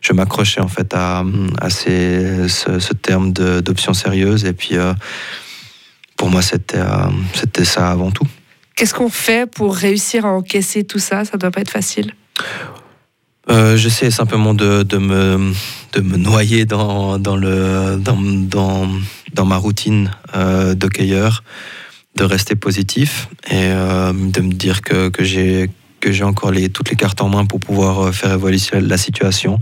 je 0.00 0.12
m'accrochais 0.12 0.60
en 0.60 0.68
fait 0.68 0.92
à, 0.94 1.24
à 1.60 1.70
ces, 1.70 2.48
ce, 2.48 2.80
ce 2.80 2.92
terme 2.92 3.32
d'option 3.32 3.94
sérieuse 3.94 4.44
et 4.44 4.52
puis 4.52 4.76
pour 6.22 6.30
moi, 6.30 6.40
c'était 6.40 6.78
euh, 6.78 7.10
c'était 7.34 7.64
ça 7.64 7.90
avant 7.90 8.12
tout. 8.12 8.28
Qu'est-ce 8.76 8.94
qu'on 8.94 9.08
fait 9.08 9.50
pour 9.50 9.74
réussir 9.74 10.24
à 10.24 10.28
encaisser 10.28 10.84
tout 10.84 11.00
ça? 11.00 11.24
Ça 11.24 11.36
doit 11.36 11.50
pas 11.50 11.62
être 11.62 11.72
facile. 11.72 12.14
Euh, 13.50 13.76
J'essaie 13.76 14.12
simplement 14.12 14.54
de, 14.54 14.84
de, 14.84 14.98
me, 14.98 15.52
de 15.94 16.00
me 16.00 16.16
noyer 16.16 16.64
dans, 16.64 17.18
dans, 17.18 17.34
le, 17.34 17.96
dans, 17.98 18.16
dans, 18.20 18.88
dans 19.34 19.44
ma 19.44 19.56
routine 19.56 20.12
euh, 20.36 20.76
de 20.76 20.86
cueilleur, 20.86 21.42
de 22.14 22.22
rester 22.22 22.54
positif 22.54 23.28
et 23.50 23.72
euh, 23.72 24.12
de 24.12 24.40
me 24.42 24.52
dire 24.52 24.82
que, 24.82 25.08
que 25.08 25.24
j'ai 25.24 25.68
encore 26.22 26.52
les, 26.52 26.68
toutes 26.68 26.90
les 26.90 26.96
cartes 26.96 27.20
en 27.20 27.30
main 27.30 27.46
pour 27.46 27.58
pouvoir 27.58 27.98
euh, 27.98 28.12
faire 28.12 28.30
évoluer 28.30 28.60
la 28.74 28.96
situation. 28.96 29.58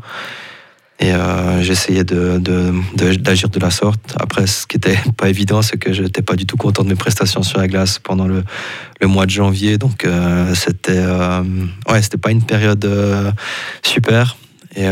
Et 1.01 1.13
euh, 1.13 1.63
j'essayais 1.63 2.05
d'agir 2.05 2.41
de, 2.41 2.75
de, 2.99 3.49
de, 3.49 3.59
la 3.59 3.71
sorte. 3.71 4.01
Après, 4.21 4.47
ce 4.47 4.67
qui 4.67 4.77
n'était 4.77 4.99
pas 5.17 5.31
évident, 5.31 5.63
c'est 5.63 5.79
que 5.79 5.95
je 5.95 6.03
n'étais 6.03 6.21
pas 6.21 6.37
du 6.37 6.45
tout 6.45 6.59
content 6.59 6.85
de 6.85 6.91
mes 6.91 6.95
prestations 6.95 7.43
sur 7.43 7.59
la 7.59 7.69
glace 7.69 7.99
pendant 7.99 8.27
le, 8.27 8.45
le 9.01 9.07
mois 9.07 9.25
de 9.25 9.31
janvier. 9.31 9.79
Donc, 9.79 10.05
euh, 10.05 10.55
c'était 10.55 10.93
euh, 10.95 11.43
ouais, 11.89 12.01
pas 12.21 12.31
une 12.31 12.43
période 12.43 12.85
euh, 12.85 13.33
super. 13.83 14.37
Et 14.77 14.87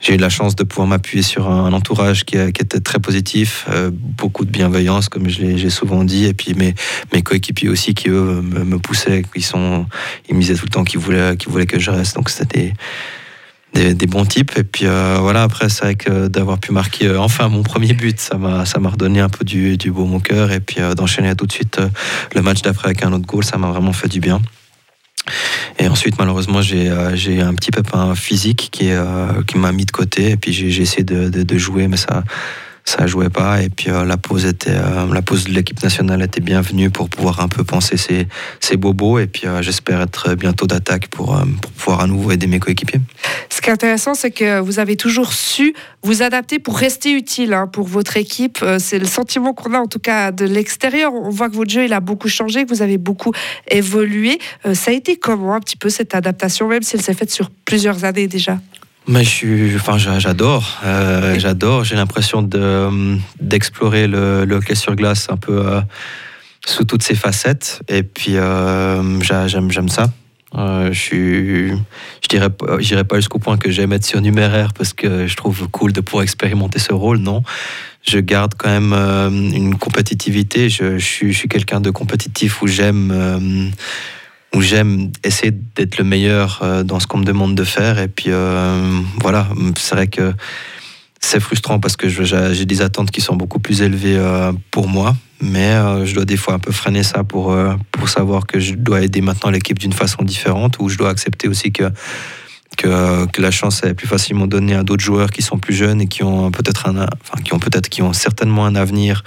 j'ai 0.00 0.14
eu 0.14 0.16
la 0.16 0.28
chance 0.28 0.56
de 0.56 0.64
pouvoir 0.64 0.88
m'appuyer 0.88 1.22
sur 1.22 1.48
un 1.48 1.72
entourage 1.72 2.24
qui, 2.24 2.36
qui, 2.52 2.62
était 2.62 2.80
très 2.80 2.98
positif, 2.98 3.68
beaucoup 3.92 4.44
de 4.44 4.50
bienveillance, 4.50 5.08
comme 5.08 5.28
je 5.28 5.42
l'ai 5.42 5.70
souvent 5.70 6.02
dit, 6.02 6.24
et 6.24 6.34
puis 6.34 6.54
mes, 6.54 6.74
mes 7.12 7.22
coéquipiers 7.22 7.68
aussi 7.68 7.94
qui, 7.94 8.08
eux, 8.08 8.42
me, 8.42 8.80
poussaient, 8.80 9.22
ils, 9.36 9.44
sont, 9.44 9.86
ils 10.28 10.34
me 10.34 10.40
disaient 10.40 10.56
tout 10.56 10.64
le 10.64 10.70
temps 10.70 10.82
qu'ils 10.82 10.98
voulaient, 10.98 11.36
qu'ils 11.36 11.52
voulaient 11.52 11.66
que 11.66 11.78
je 11.78 11.92
reste. 11.92 12.16
Donc, 12.16 12.30
c'était 12.30 12.74
des, 13.74 13.94
des, 13.94 14.06
bons 14.06 14.24
types. 14.24 14.52
Et 14.56 14.64
puis 14.64 14.86
euh, 14.86 15.18
voilà, 15.20 15.42
après, 15.42 15.68
c'est 15.68 15.84
vrai 15.84 15.94
que 15.94 16.28
d'avoir 16.28 16.58
pu 16.58 16.72
marquer 16.72 17.06
euh, 17.06 17.20
enfin 17.20 17.48
mon 17.48 17.62
premier 17.62 17.92
but, 17.94 18.20
ça 18.20 18.36
m'a, 18.36 18.64
ça 18.66 18.78
m'a 18.78 18.90
redonné 18.90 19.20
un 19.20 19.28
peu 19.28 19.44
du, 19.44 19.76
du 19.76 19.90
beau 19.90 20.04
mon 20.04 20.20
cœur. 20.20 20.52
Et 20.52 20.60
puis 20.60 20.80
euh, 20.80 20.94
d'enchaîner 20.94 21.34
tout 21.34 21.46
de 21.46 21.52
suite 21.52 21.78
euh, 21.78 21.88
le 22.34 22.42
match 22.42 22.62
d'après 22.62 22.86
avec 22.86 23.02
un 23.04 23.12
autre 23.12 23.26
goal, 23.26 23.44
ça 23.44 23.58
m'a 23.58 23.70
vraiment 23.70 23.92
fait 23.92 24.08
du 24.08 24.20
bien. 24.20 24.40
Et 25.78 25.86
ensuite, 25.88 26.18
malheureusement, 26.18 26.62
j'ai, 26.62 26.90
euh, 26.90 27.14
j'ai 27.14 27.40
un 27.40 27.54
petit 27.54 27.70
pépin 27.70 28.14
physique 28.14 28.68
qui, 28.72 28.90
qui 29.46 29.58
m'a 29.58 29.72
mis 29.72 29.84
de 29.86 29.90
côté. 29.90 30.30
Et 30.30 30.36
puis 30.36 30.52
j'ai, 30.52 30.70
j'ai 30.70 30.82
essayé 30.82 31.04
de, 31.04 31.28
de, 31.28 31.42
de, 31.42 31.58
jouer, 31.58 31.88
mais 31.88 31.96
ça 31.96 32.24
ça 32.84 33.06
jouait 33.06 33.30
pas 33.30 33.62
et 33.62 33.68
puis 33.68 33.90
euh, 33.90 34.04
la 34.04 34.16
pause 34.16 34.44
était 34.44 34.70
euh, 34.70 35.12
la 35.12 35.22
pause 35.22 35.44
de 35.44 35.50
l'équipe 35.52 35.82
nationale 35.82 36.22
était 36.22 36.40
bienvenue 36.40 36.90
pour 36.90 37.08
pouvoir 37.08 37.40
un 37.40 37.48
peu 37.48 37.64
penser 37.64 37.96
ses, 37.96 38.26
ses 38.60 38.76
bobos 38.76 39.18
et 39.18 39.26
puis 39.26 39.46
euh, 39.46 39.62
j'espère 39.62 40.00
être 40.00 40.34
bientôt 40.34 40.66
d'attaque 40.66 41.08
pour, 41.08 41.40
pour 41.60 41.72
pouvoir 41.72 42.00
à 42.00 42.06
nouveau 42.06 42.32
aider 42.32 42.46
mes 42.46 42.58
coéquipiers. 42.58 43.00
Ce 43.50 43.60
qui 43.60 43.70
est 43.70 43.72
intéressant 43.72 44.14
c'est 44.14 44.30
que 44.32 44.58
vous 44.60 44.78
avez 44.78 44.96
toujours 44.96 45.32
su 45.32 45.74
vous 46.02 46.22
adapter 46.22 46.58
pour 46.58 46.76
rester 46.76 47.12
utile 47.12 47.52
hein, 47.52 47.68
pour 47.68 47.86
votre 47.86 48.16
équipe. 48.16 48.64
C'est 48.78 48.98
le 48.98 49.06
sentiment 49.06 49.54
qu'on 49.54 49.72
a 49.74 49.78
en 49.78 49.86
tout 49.86 50.00
cas 50.00 50.32
de 50.32 50.44
l'extérieur. 50.44 51.12
On 51.14 51.30
voit 51.30 51.48
que 51.48 51.54
votre 51.54 51.70
jeu 51.70 51.84
il 51.84 51.92
a 51.92 52.00
beaucoup 52.00 52.28
changé 52.28 52.64
que 52.64 52.68
vous 52.68 52.82
avez 52.82 52.98
beaucoup 52.98 53.32
évolué. 53.70 54.40
Ça 54.74 54.90
a 54.90 54.94
été 54.94 55.16
comment 55.16 55.54
un 55.54 55.60
petit 55.60 55.76
peu 55.76 55.88
cette 55.88 56.14
adaptation 56.14 56.66
même 56.68 56.82
si 56.82 56.96
elle 56.96 57.02
s'est 57.02 57.14
faite 57.14 57.30
sur 57.30 57.50
plusieurs 57.50 58.04
années 58.04 58.26
déjà? 58.26 58.58
Mais 59.08 59.24
je 59.24 59.74
enfin, 59.76 59.98
j'adore, 59.98 60.80
euh, 60.84 61.38
j'adore. 61.38 61.84
J'ai 61.84 61.96
l'impression 61.96 62.42
de 62.42 63.18
d'explorer 63.40 64.06
le, 64.06 64.44
le, 64.44 64.56
hockey 64.56 64.74
sur 64.74 64.94
glace 64.94 65.26
un 65.28 65.36
peu 65.36 65.66
euh, 65.66 65.80
sous 66.66 66.84
toutes 66.84 67.02
ses 67.02 67.16
facettes. 67.16 67.82
Et 67.88 68.04
puis 68.04 68.36
euh, 68.36 69.20
j'aime, 69.20 69.70
j'aime 69.70 69.88
ça. 69.88 70.10
Je 70.54 70.92
suis, 70.92 71.70
je 71.70 72.28
dirais, 72.28 72.50
je 72.78 72.86
dirais 72.86 73.04
pas 73.04 73.16
jusqu'au 73.16 73.38
point 73.38 73.56
que 73.56 73.70
j'aime 73.70 73.92
être 73.92 74.04
surnuméraire 74.04 74.74
parce 74.74 74.92
que 74.92 75.26
je 75.26 75.34
trouve 75.34 75.66
cool 75.68 75.92
de 75.92 76.00
pouvoir 76.02 76.22
expérimenter 76.22 76.78
ce 76.78 76.92
rôle. 76.92 77.18
Non, 77.18 77.42
je 78.06 78.18
garde 78.18 78.52
quand 78.56 78.68
même 78.68 78.92
une 78.92 79.76
compétitivité. 79.78 80.68
Je, 80.68 80.98
suis, 80.98 81.32
je 81.32 81.38
suis 81.38 81.48
quelqu'un 81.48 81.80
de 81.80 81.90
compétitif 81.90 82.60
où 82.60 82.66
j'aime 82.66 83.72
où 84.54 84.60
j'aime 84.60 85.10
essayer 85.24 85.50
d'être 85.50 85.98
le 85.98 86.04
meilleur 86.04 86.60
euh, 86.62 86.82
dans 86.82 87.00
ce 87.00 87.06
qu'on 87.06 87.18
me 87.18 87.24
demande 87.24 87.54
de 87.54 87.64
faire. 87.64 87.98
Et 87.98 88.08
puis 88.08 88.26
euh, 88.28 89.00
voilà, 89.20 89.48
c'est 89.76 89.94
vrai 89.94 90.06
que 90.08 90.32
c'est 91.20 91.40
frustrant 91.40 91.78
parce 91.78 91.96
que 91.96 92.08
j'ai 92.08 92.66
des 92.66 92.82
attentes 92.82 93.10
qui 93.10 93.20
sont 93.20 93.36
beaucoup 93.36 93.60
plus 93.60 93.82
élevées 93.82 94.16
euh, 94.18 94.52
pour 94.70 94.88
moi. 94.88 95.16
Mais 95.40 95.74
je 96.04 96.14
dois 96.14 96.24
des 96.24 96.36
fois 96.36 96.54
un 96.54 96.60
peu 96.60 96.70
freiner 96.70 97.02
ça 97.02 97.24
pour, 97.24 97.52
pour 97.90 98.08
savoir 98.08 98.46
que 98.46 98.60
je 98.60 98.74
dois 98.74 99.00
aider 99.00 99.20
maintenant 99.20 99.50
l'équipe 99.50 99.76
d'une 99.76 99.92
façon 99.92 100.22
différente, 100.22 100.76
ou 100.78 100.88
je 100.88 100.96
dois 100.96 101.10
accepter 101.10 101.48
aussi 101.48 101.72
que, 101.72 101.90
que, 102.76 103.42
la 103.42 103.50
chance 103.50 103.82
est 103.82 103.94
plus 103.94 104.06
facilement 104.06 104.46
donnée 104.46 104.76
à 104.76 104.84
d'autres 104.84 105.02
joueurs 105.02 105.30
qui 105.30 105.42
sont 105.42 105.58
plus 105.58 105.74
jeunes 105.74 106.00
et 106.00 106.06
qui 106.06 106.22
ont 106.22 106.52
peut-être 106.52 106.88
ont 108.02 108.12
certainement 108.12 108.66
un 108.66 108.76
avenir 108.76 109.24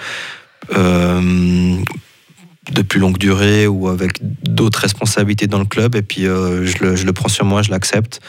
de 2.71 2.82
plus 2.82 2.99
longue 2.99 3.17
durée 3.17 3.67
ou 3.67 3.88
avec 3.88 4.19
d'autres 4.21 4.80
responsabilités 4.80 5.47
dans 5.47 5.60
le 5.60 5.65
club. 5.65 5.95
Et 5.95 6.01
puis, 6.01 6.25
euh, 6.25 6.65
je, 6.65 6.84
le, 6.84 6.95
je, 6.95 7.06
le, 7.06 7.13
prends 7.13 7.30
sur 7.30 7.45
moi, 7.45 7.62
je 7.62 7.71
l'accepte. 7.71 8.21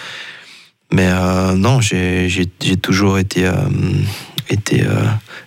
Mais 0.93 1.09
euh, 1.09 1.55
non, 1.55 1.81
j'ai 1.81 2.47
toujours 2.81 3.19
été, 3.19 3.47
euh, 3.47 3.55
été 4.51 4.85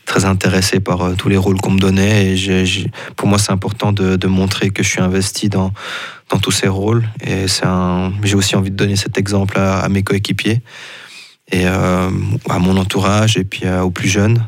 très 0.06 0.26
intéressé 0.26 0.80
par 0.80 1.16
tous 1.16 1.30
les 1.30 1.38
rôles 1.38 1.62
qu'on 1.62 1.72
me 1.72 1.80
donnait. 1.80 2.36
Et 2.36 2.90
pour 3.16 3.28
moi, 3.28 3.38
c'est 3.38 3.52
important 3.52 3.92
de, 3.92 4.16
de, 4.16 4.28
montrer 4.28 4.72
que 4.72 4.84
je 4.84 4.90
suis 4.90 5.02
investi 5.02 5.48
dans, 5.48 5.72
dans 6.30 6.40
tous 6.40 6.52
ces 6.52 6.68
rôles. 6.68 7.08
Et 7.26 7.46
j'ai 8.24 8.36
aussi 8.36 8.56
envie 8.56 8.72
de 8.72 8.76
donner 8.76 8.98
cet 8.98 9.18
exemple 9.18 9.58
à, 9.58 9.88
mes 9.88 10.04
coéquipiers 10.04 10.62
et 11.52 11.66
à 11.66 12.10
mon 12.60 12.76
entourage 12.76 13.38
et 13.38 13.46
puis 13.46 13.70
aux 13.70 13.92
plus 13.92 14.10
jeunes. 14.10 14.46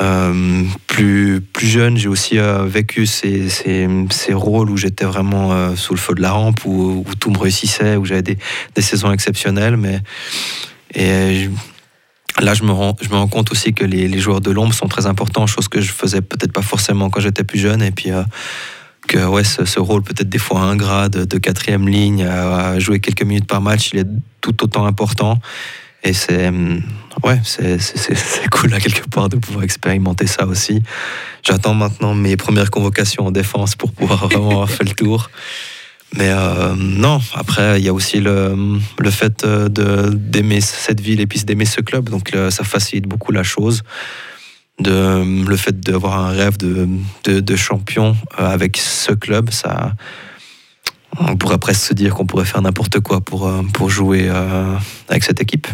Euh, 0.00 0.64
plus, 0.86 1.42
plus 1.42 1.66
jeune, 1.66 1.98
j'ai 1.98 2.08
aussi 2.08 2.38
euh, 2.38 2.64
vécu 2.64 3.04
ces, 3.04 3.48
ces, 3.50 4.32
rôles 4.32 4.70
où 4.70 4.76
j'étais 4.78 5.04
vraiment 5.04 5.52
euh, 5.52 5.76
sous 5.76 5.92
le 5.92 5.98
feu 5.98 6.14
de 6.14 6.22
la 6.22 6.32
rampe, 6.32 6.64
où, 6.64 7.04
tout 7.20 7.30
me 7.30 7.38
réussissait, 7.38 7.96
où 7.96 8.04
j'avais 8.06 8.22
des, 8.22 8.38
des, 8.74 8.82
saisons 8.82 9.12
exceptionnelles. 9.12 9.76
Mais, 9.76 10.00
et 10.94 11.50
là, 12.40 12.54
je 12.54 12.62
me, 12.64 12.72
rends, 12.72 12.96
je 13.02 13.10
me 13.10 13.16
rends 13.16 13.28
compte 13.28 13.52
aussi 13.52 13.74
que 13.74 13.84
les, 13.84 14.08
les 14.08 14.18
joueurs 14.18 14.40
de 14.40 14.50
l'ombre 14.50 14.72
sont 14.72 14.88
très 14.88 15.06
importants, 15.06 15.46
chose 15.46 15.68
que 15.68 15.82
je 15.82 15.92
faisais 15.92 16.22
peut-être 16.22 16.52
pas 16.52 16.62
forcément 16.62 17.10
quand 17.10 17.20
j'étais 17.20 17.44
plus 17.44 17.58
jeune. 17.58 17.82
Et 17.82 17.90
puis, 17.90 18.10
que 19.08 19.26
ouais, 19.26 19.44
ce, 19.44 19.66
ce 19.66 19.78
rôle 19.78 20.02
peut-être 20.02 20.28
des 20.28 20.38
fois 20.38 20.60
ingrat 20.60 21.10
de, 21.10 21.24
de 21.24 21.38
quatrième 21.38 21.86
ligne, 21.86 22.24
à, 22.24 22.78
jouer 22.78 23.00
quelques 23.00 23.24
minutes 23.24 23.46
par 23.46 23.60
match, 23.60 23.90
il 23.92 24.00
est 24.00 24.08
tout 24.40 24.64
autant 24.64 24.86
important. 24.86 25.38
Et 26.04 26.12
c'est 26.12 26.50
ouais, 27.22 27.40
c'est 27.44 28.48
cool 28.50 28.74
à 28.74 28.80
quelque 28.80 29.08
part 29.08 29.28
de 29.28 29.36
pouvoir 29.36 29.64
expérimenter 29.64 30.26
ça 30.26 30.46
aussi. 30.46 30.82
J'attends 31.42 31.74
maintenant 31.74 32.14
mes 32.14 32.36
premières 32.36 32.70
convocations 32.70 33.26
en 33.26 33.30
défense 33.30 33.76
pour 33.76 33.92
pouvoir 33.92 34.26
vraiment 34.28 34.50
avoir 34.50 34.70
fait 34.70 34.84
le 34.84 34.94
tour. 34.94 35.30
Mais 36.14 36.28
euh, 36.28 36.74
non, 36.76 37.20
après, 37.34 37.80
il 37.80 37.84
y 37.84 37.88
a 37.88 37.92
aussi 37.92 38.20
le, 38.20 38.78
le 38.98 39.10
fait 39.10 39.46
d'aimer 39.46 40.60
cette 40.60 41.00
ville 41.00 41.20
et 41.20 41.26
puis 41.26 41.42
d'aimer 41.44 41.64
ce 41.64 41.80
club. 41.80 42.10
Donc 42.10 42.32
ça 42.50 42.64
facilite 42.64 43.06
beaucoup 43.06 43.32
la 43.32 43.42
chose. 43.42 43.82
De, 44.80 45.44
le 45.46 45.56
fait 45.56 45.78
d'avoir 45.80 46.18
un 46.18 46.30
rêve 46.30 46.56
de, 46.56 46.88
de, 47.24 47.40
de 47.40 47.56
champion 47.56 48.16
euh, 48.40 48.52
avec 48.52 48.78
ce 48.78 49.12
club, 49.12 49.50
ça, 49.50 49.94
on 51.18 51.36
pourrait 51.36 51.58
presque 51.58 51.82
se 51.82 51.94
dire 51.94 52.14
qu'on 52.14 52.26
pourrait 52.26 52.46
faire 52.46 52.62
n'importe 52.62 53.00
quoi 53.00 53.20
pour, 53.20 53.46
euh, 53.46 53.62
pour 53.74 53.90
jouer 53.90 54.28
euh, 54.28 54.76
avec 55.08 55.24
cette 55.24 55.40
équipe. 55.40 55.68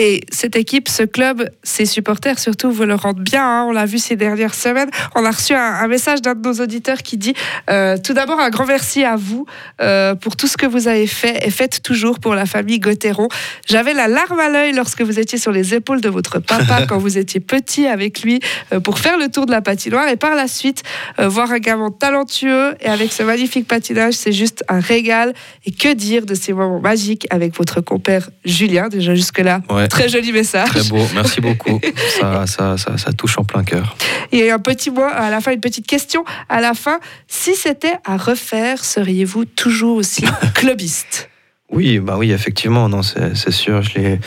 Et 0.00 0.20
cette 0.30 0.54
équipe, 0.54 0.88
ce 0.88 1.02
club, 1.02 1.50
ses 1.64 1.84
supporters 1.84 2.38
surtout 2.38 2.70
vous 2.70 2.84
le 2.84 2.94
rendent 2.94 3.18
bien. 3.18 3.42
Hein. 3.44 3.66
On 3.68 3.72
l'a 3.72 3.84
vu 3.84 3.98
ces 3.98 4.14
dernières 4.14 4.54
semaines. 4.54 4.88
On 5.16 5.24
a 5.24 5.30
reçu 5.32 5.54
un, 5.54 5.60
un 5.60 5.88
message 5.88 6.22
d'un 6.22 6.36
de 6.36 6.48
nos 6.48 6.62
auditeurs 6.62 6.98
qui 6.98 7.16
dit 7.16 7.34
euh, 7.68 7.96
tout 7.98 8.12
d'abord 8.12 8.38
un 8.38 8.48
grand 8.48 8.64
merci 8.64 9.02
à 9.02 9.16
vous 9.16 9.44
euh, 9.80 10.14
pour 10.14 10.36
tout 10.36 10.46
ce 10.46 10.56
que 10.56 10.66
vous 10.66 10.86
avez 10.86 11.08
fait 11.08 11.44
et 11.44 11.50
faites 11.50 11.82
toujours 11.82 12.20
pour 12.20 12.36
la 12.36 12.46
famille 12.46 12.78
Gauthieron. 12.78 13.26
J'avais 13.66 13.92
la 13.92 14.06
larme 14.06 14.38
à 14.38 14.48
l'œil 14.48 14.72
lorsque 14.72 15.02
vous 15.02 15.18
étiez 15.18 15.36
sur 15.36 15.50
les 15.50 15.74
épaules 15.74 16.00
de 16.00 16.08
votre 16.08 16.38
papa 16.38 16.82
quand 16.88 16.98
vous 16.98 17.18
étiez 17.18 17.40
petit 17.40 17.88
avec 17.88 18.22
lui 18.22 18.38
euh, 18.72 18.78
pour 18.78 19.00
faire 19.00 19.18
le 19.18 19.28
tour 19.28 19.46
de 19.46 19.50
la 19.50 19.62
patinoire 19.62 20.06
et 20.06 20.16
par 20.16 20.36
la 20.36 20.46
suite 20.46 20.84
voir 21.18 21.50
un 21.50 21.58
gamin 21.58 21.90
talentueux 21.90 22.76
et 22.80 22.86
avec 22.86 23.12
ce 23.12 23.24
magnifique 23.24 23.66
patinage, 23.66 24.14
c'est 24.14 24.30
juste 24.30 24.62
un 24.68 24.78
régal. 24.78 25.34
Et 25.66 25.72
que 25.72 25.92
dire 25.92 26.24
de 26.24 26.34
ces 26.34 26.52
moments 26.52 26.78
magiques 26.78 27.26
avec 27.30 27.56
votre 27.56 27.80
compère 27.80 28.30
Julien 28.44 28.88
déjà 28.88 29.16
jusque 29.16 29.40
là. 29.40 29.60
Ouais. 29.68 29.87
Très 29.88 30.08
joli 30.08 30.32
message. 30.32 30.68
Très 30.68 30.84
beau, 30.84 31.04
merci 31.14 31.40
beaucoup. 31.40 31.80
ça, 32.20 32.46
ça, 32.46 32.78
ça, 32.78 32.98
ça, 32.98 33.12
touche 33.12 33.38
en 33.38 33.44
plein 33.44 33.64
cœur. 33.64 33.96
Et 34.32 34.50
un 34.50 34.58
petit 34.58 34.90
mot 34.90 35.02
à 35.02 35.30
la 35.30 35.40
fin, 35.40 35.52
une 35.52 35.60
petite 35.60 35.86
question 35.86 36.24
à 36.48 36.60
la 36.60 36.74
fin. 36.74 37.00
Si 37.26 37.54
c'était 37.54 37.96
à 38.04 38.16
refaire, 38.16 38.84
seriez-vous 38.84 39.44
toujours 39.44 39.96
aussi 39.96 40.24
clubiste? 40.54 41.28
Oui, 41.70 41.98
bah 41.98 42.16
oui, 42.16 42.32
effectivement, 42.32 42.88
non, 42.88 43.02
c'est 43.02 43.50
sûr. 43.50 43.82
Je 43.82 43.98
l'ai. 43.98 44.20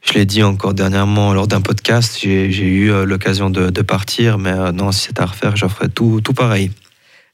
Je 0.00 0.14
l'ai 0.14 0.24
dit 0.24 0.42
encore 0.42 0.74
dernièrement 0.74 1.34
lors 1.34 1.48
d'un 1.48 1.60
podcast, 1.60 2.18
j'ai 2.22 2.46
eu 2.46 2.90
euh, 2.90 3.04
l'occasion 3.04 3.50
de, 3.50 3.68
de, 3.68 3.82
partir, 3.82 4.38
mais 4.38 4.52
euh, 4.52 4.70
non, 4.70 4.92
si 4.92 5.08
c'était 5.08 5.20
à 5.22 5.26
refaire, 5.26 5.56
je 5.56 5.66
tout, 5.88 6.20
tout 6.22 6.32
pareil. 6.32 6.70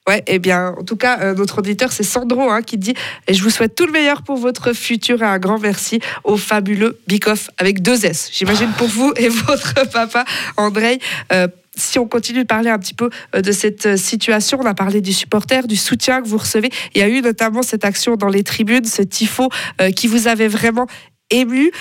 Ouais, 0.07 0.23
eh 0.27 0.38
bien, 0.38 0.75
en 0.79 0.85
tout 0.85 0.97
cas, 0.97 1.21
euh, 1.21 1.35
notre 1.35 1.59
auditeur, 1.59 1.90
c'est 1.90 2.03
Sandro 2.03 2.51
hein, 2.51 2.61
qui 2.61 2.77
dit 2.77 2.95
Je 3.27 3.43
vous 3.43 3.49
souhaite 3.49 3.75
tout 3.75 3.87
le 3.87 3.93
meilleur 3.93 4.23
pour 4.23 4.37
votre 4.37 4.75
futur 4.75 5.23
et 5.23 5.25
un 5.25 5.38
grand 5.38 5.59
merci 5.59 5.99
au 6.25 6.37
fabuleux 6.37 7.01
Bikoff 7.07 7.49
avec 7.57 7.81
deux 7.81 8.05
S. 8.05 8.29
J'imagine 8.31 8.71
pour 8.77 8.87
vous 8.87 9.14
et 9.17 9.29
votre 9.47 9.88
papa, 9.90 10.27
André. 10.59 10.99
Euh, 11.33 11.49
si 11.77 11.99
on 11.99 12.07
continue 12.07 12.43
de 12.43 12.47
parler 12.47 12.69
un 12.71 12.79
petit 12.79 12.95
peu 12.95 13.11
de 13.37 13.51
cette 13.51 13.97
situation, 13.97 14.61
on 14.62 14.67
a 14.67 14.75
parlé 14.75 15.01
du 15.01 15.12
supporter, 15.12 15.67
du 15.67 15.75
soutien 15.75 16.23
que 16.23 16.29
vous 16.29 16.38
recevez. 16.38 16.71
Il 16.95 17.01
y 17.01 17.03
a 17.03 17.09
eu 17.09 17.21
notamment 17.21 17.62
cette 17.62 17.85
action 17.85 18.14
dans 18.14 18.29
les 18.29 18.45
tribunes, 18.45 18.85
ce 18.85 19.03
tifo 19.03 19.49
qui 19.97 20.07
vous 20.07 20.29
avait 20.29 20.47
vraiment 20.47 20.87
ému. 21.31 21.73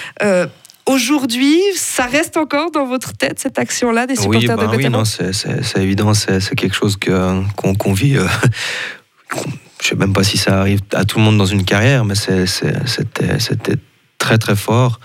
Aujourd'hui, 0.86 1.60
ça 1.76 2.06
reste 2.06 2.36
encore 2.36 2.72
dans 2.72 2.86
votre 2.86 3.14
tête, 3.14 3.40
cette 3.40 3.58
action-là 3.58 4.06
des 4.06 4.16
supporters 4.16 4.58
oui, 4.58 4.66
bah, 4.66 4.72
Oui, 4.76 4.90
non, 4.90 5.06
c'est 5.06 5.78
évident, 5.78 6.14
c'est 6.14 6.56
quelque 6.56 6.76
chose 6.76 6.98
qu'on 6.98 7.94
vit. 7.94 8.18
Euh, 8.18 8.28
je 9.82 9.90
sais 9.90 9.96
même 9.96 10.14
pas 10.14 10.24
si 10.24 10.38
ça 10.38 10.60
arrive 10.60 10.82
à 10.94 11.06
tout 11.06 11.20
le 11.20 11.24
monde 11.26 11.38
dans 11.38 11.46
une 11.46 11.64
carrière, 11.64 12.04
mais 12.04 12.16
c'était 12.16 13.76
très 14.18 14.38
très 14.38 14.56
fort. 14.56 15.00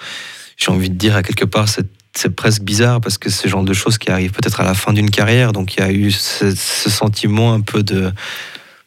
J'ai 0.56 0.72
envie 0.72 0.90
de 0.90 0.96
dire 0.96 1.14
à 1.14 1.22
quelque 1.22 1.44
part, 1.44 1.68
c'est 1.68 2.30
presque 2.30 2.62
bizarre 2.62 3.00
parce 3.00 3.16
que 3.16 3.30
c'est 3.30 3.44
le 3.44 3.50
genre 3.50 3.62
de 3.62 3.72
choses 3.72 3.98
qui 3.98 4.10
arrivent 4.10 4.32
peut-être 4.32 4.60
à 4.60 4.64
la 4.64 4.74
fin 4.74 4.92
d'une 4.92 5.10
carrière. 5.10 5.52
Donc 5.52 5.76
il 5.76 5.80
y 5.80 5.82
a 5.82 5.92
eu 5.92 6.10
ce, 6.10 6.50
sentiment 6.54 7.52
un 7.52 7.60
peu 7.60 7.82
de 7.82 8.12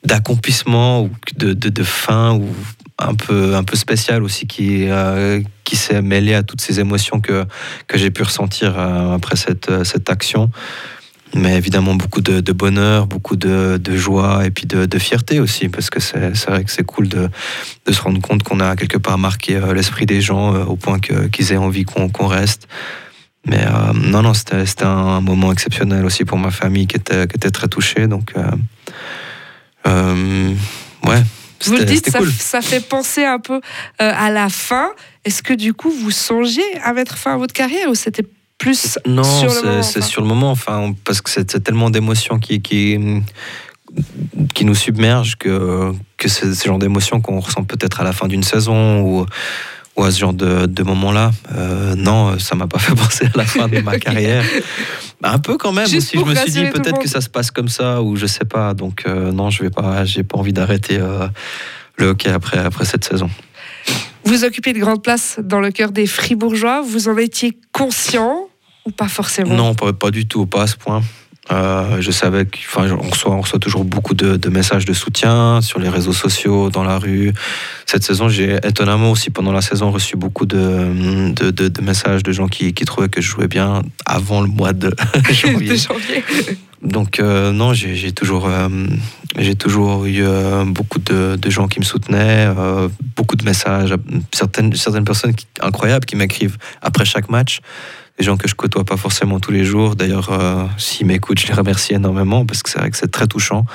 d'accomplissement 0.04 1.04
ou 1.04 1.12
de, 1.36 1.54
de, 1.54 1.70
de, 1.70 1.84
fin 1.84 2.34
ou 2.34 2.48
un 3.08 3.16
peu, 3.16 3.56
un 3.56 3.64
peu 3.64 3.76
spécial 3.76 4.24
aussi 4.24 4.48
qui, 4.48 4.88
euh, 4.90 5.42
qui 5.64 5.76
s'est 5.76 6.02
mêlé 6.02 6.34
à 6.34 6.44
toutes 6.44 6.62
ces 6.62 6.80
émotions 6.80 7.20
que, 7.20 7.46
que 7.88 7.98
j'ai 7.98 8.12
pu 8.12 8.24
ressentir 8.24 8.78
euh, 8.78 9.16
après 9.16 9.36
cette, 9.36 9.70
euh, 9.70 9.84
cette 9.84 10.10
action. 10.10 10.50
Mais 11.34 11.56
évidemment, 11.56 11.96
beaucoup 11.96 12.20
de, 12.20 12.52
bonheur, 12.52 13.08
beaucoup 13.08 13.38
de, 13.38 13.80
joie 13.96 14.46
et 14.46 14.52
puis 14.52 14.66
de, 14.66 15.00
fierté 15.00 15.40
aussi, 15.40 15.70
parce 15.70 15.90
que 15.90 16.02
c'est 16.02 16.46
vrai 16.48 16.66
que 16.66 16.72
c'est 16.72 16.84
cool 16.84 17.08
de, 17.08 17.30
se 17.90 18.02
rendre 18.02 18.20
compte 18.20 18.44
qu'on 18.44 18.60
a 18.60 18.76
quelque 18.76 18.98
part 18.98 19.18
marqué 19.18 19.58
l'esprit 19.74 20.06
des 20.06 20.20
gens 20.20 20.54
au 20.66 20.76
point 20.76 21.00
qu'ils 21.00 21.54
aient 21.54 21.58
envie 21.58 21.86
qu'on 21.86 22.28
reste. 22.28 22.68
Mais 23.46 23.66
non, 23.94 24.24
non, 24.24 24.34
c'était 24.34 24.84
un 24.84 25.22
moment 25.22 25.54
exceptionnel 25.54 26.04
aussi 26.04 26.26
pour 26.26 26.38
ma 26.38 26.52
famille 26.52 26.86
qui 26.86 26.98
était, 26.98 27.26
qui 27.28 27.38
était 27.38 27.52
très 27.52 27.70
touchée. 27.70 28.08
Donc, 28.08 28.34
ouais, 29.86 31.24
vous 31.64 31.78
le 31.78 31.86
dites, 31.86 32.10
ça, 32.40 32.62
fait 32.62 32.80
penser 32.80 33.24
un 33.24 33.40
peu 33.40 33.56
euh, 33.56 33.60
à 34.00 34.30
la 34.30 34.50
fin. 34.50 34.92
Est-ce 35.26 35.44
que 35.44 35.54
du 35.54 35.74
coup, 35.74 35.92
vous 35.92 36.12
songiez 36.12 36.64
à 36.84 36.94
mettre 36.94 37.18
fin 37.18 37.34
à 37.34 37.38
votre 37.38 37.54
carrière 37.54 37.90
ou 37.90 37.96
c'était 37.96 38.26
plus 38.58 39.00
non, 39.06 39.24
sur 39.24 39.54
le 39.54 39.62
moment 39.62 39.84
c'est 39.84 40.02
sur 40.02 40.22
le 40.22 40.28
moment, 40.28 40.52
enfin, 40.52 40.94
parce 41.04 41.22
que 41.22 41.30
c'est 41.32 41.64
tellement 41.64 41.90
d'émotions 41.90 42.38
qui, 42.38 42.62
qui, 42.62 42.98
qui 44.54 44.66
nous 44.66 44.76
submergent 44.76 45.36
que, 45.38 45.92
que 46.18 46.28
c'est 46.28 46.54
ce 46.54 46.66
genre 46.68 46.78
d'émotions 46.78 47.22
qu'on 47.22 47.40
ressent 47.40 47.64
peut-être 47.64 48.02
à 48.02 48.04
la 48.04 48.14
fin 48.14 48.28
d'une 48.28 48.44
saison 48.44 49.02
ou, 49.02 49.26
ou 49.96 50.04
à 50.04 50.12
ce 50.12 50.20
genre 50.20 50.34
de, 50.34 50.66
de 50.66 50.84
moment-là. 50.84 51.32
Euh, 51.54 51.96
non, 51.96 52.40
ça 52.40 52.56
m'a 52.56 52.68
pas 52.68 52.80
fait 52.80 52.96
penser 52.96 53.26
à 53.26 53.38
la 53.38 53.46
fin 53.46 53.68
de 53.68 53.80
ma 53.80 54.00
carrière. 54.00 54.44
Un 55.24 55.40
peu 55.40 55.58
quand 55.58 55.72
même. 55.72 55.86
si 55.86 56.00
je 56.00 56.24
me 56.24 56.36
suis 56.36 56.52
dit 56.52 56.66
peut-être 56.66 57.00
que 57.00 57.10
ça 57.10 57.22
se 57.22 57.30
passe 57.30 57.52
comme 57.52 57.70
ça 57.70 58.02
ou 58.02 58.16
je 58.16 58.26
sais 58.26 58.46
pas. 58.46 58.74
Donc 58.74 59.04
euh, 59.06 59.32
non, 59.32 59.50
je 59.50 59.64
vais 59.64 59.70
pas. 59.70 60.06
J'ai 60.06 60.24
pas 60.24 60.38
envie 60.38 60.54
d'arrêter 60.54 60.98
euh, 60.98 61.28
le 61.98 62.08
hockey 62.08 62.30
après 62.30 62.58
après 62.58 62.86
cette 62.86 63.04
saison. 63.04 63.30
Vous 64.24 64.44
occupez 64.44 64.74
de 64.74 64.80
grandes 64.80 65.04
places 65.04 65.40
dans 65.42 65.60
le 65.60 65.72
cœur 65.72 65.92
des 65.92 66.06
Fribourgeois. 66.06 66.82
Vous 66.82 67.10
en 67.10 67.18
étiez 67.18 67.58
conscient 67.72 68.48
ou 68.86 68.92
pas 68.92 69.08
forcément? 69.08 69.54
Non, 69.54 69.76
pas, 69.76 69.94
pas 69.94 70.12
du 70.12 70.28
tout, 70.28 70.46
pas 70.46 70.64
à 70.64 70.68
ce 70.68 70.76
point. 70.76 71.02
Euh, 71.50 72.00
je 72.00 72.12
savais 72.12 72.46
qu'on 72.46 73.10
reçoit, 73.10 73.32
on 73.32 73.42
reçoit 73.42 73.60
toujours 73.60 73.84
beaucoup 73.84 74.14
de, 74.14 74.50
messages 74.50 74.86
de 74.86 74.94
soutien 74.94 75.60
sur 75.62 75.80
les 75.80 75.90
réseaux 75.90 76.14
sociaux, 76.14 76.70
dans 76.70 76.84
la 76.84 77.00
rue. 77.00 77.34
Cette 77.86 78.04
saison, 78.04 78.30
j'ai 78.30 78.56
étonnamment 78.64 79.12
aussi 79.12 79.32
pendant 79.32 79.52
la 79.52 79.62
saison 79.62 79.92
reçu 79.92 80.16
beaucoup 80.18 80.46
de, 80.46 81.34
de, 81.34 81.82
messages 81.82 82.22
de 82.22 82.32
gens 82.32 82.48
qui, 82.48 82.74
trouvaient 82.74 83.10
que 83.10 83.22
je 83.22 83.30
jouais 83.30 83.48
bien 83.48 83.82
avant 84.06 84.42
le 84.42 84.48
mois 84.48 84.74
de 84.74 84.94
janvier. 85.32 85.76
Donc 86.84 87.20
euh, 87.20 87.52
non, 87.52 87.74
j'ai 87.74 88.12
toujours, 88.12 88.48
euh, 88.48 88.68
j'ai 89.38 89.56
toujours 89.56 90.06
eu 90.06 90.24
beaucoup 90.66 91.00
de, 91.00 91.38
gens 91.50 91.68
qui 91.68 91.80
me 91.80 91.86
soutenaient, 91.86 92.50
beaucoup 93.16 93.36
de 93.36 93.44
messages, 93.44 93.96
certaines, 94.32 94.74
certaines 94.76 95.06
personnes 95.06 95.34
incroyables 95.60 96.06
qui 96.06 96.16
m'écrivent 96.16 96.58
après 96.82 97.06
chaque 97.06 97.30
match 97.30 97.62
des 98.22 98.26
gens 98.26 98.38
que 98.38 98.48
je 98.48 98.54
côtoie 98.54 98.84
pas 98.84 98.98
forcément 98.98 99.40
tous 99.40 99.52
les 99.52 99.66
jours. 99.66 99.96
D'ailleurs, 99.96 100.30
euh, 100.32 100.68
s'ils 100.78 101.08
m'écoutent, 101.08 101.40
je 101.40 101.48
les 101.48 101.56
remercie 101.56 101.96
énormément 101.96 102.46
parce 102.46 102.62
que 102.62 102.70
c'est 102.70 102.78
vrai 102.78 102.92
que 102.92 102.98
c'est 102.98 103.10
très 103.10 103.26
touchant 103.26 103.66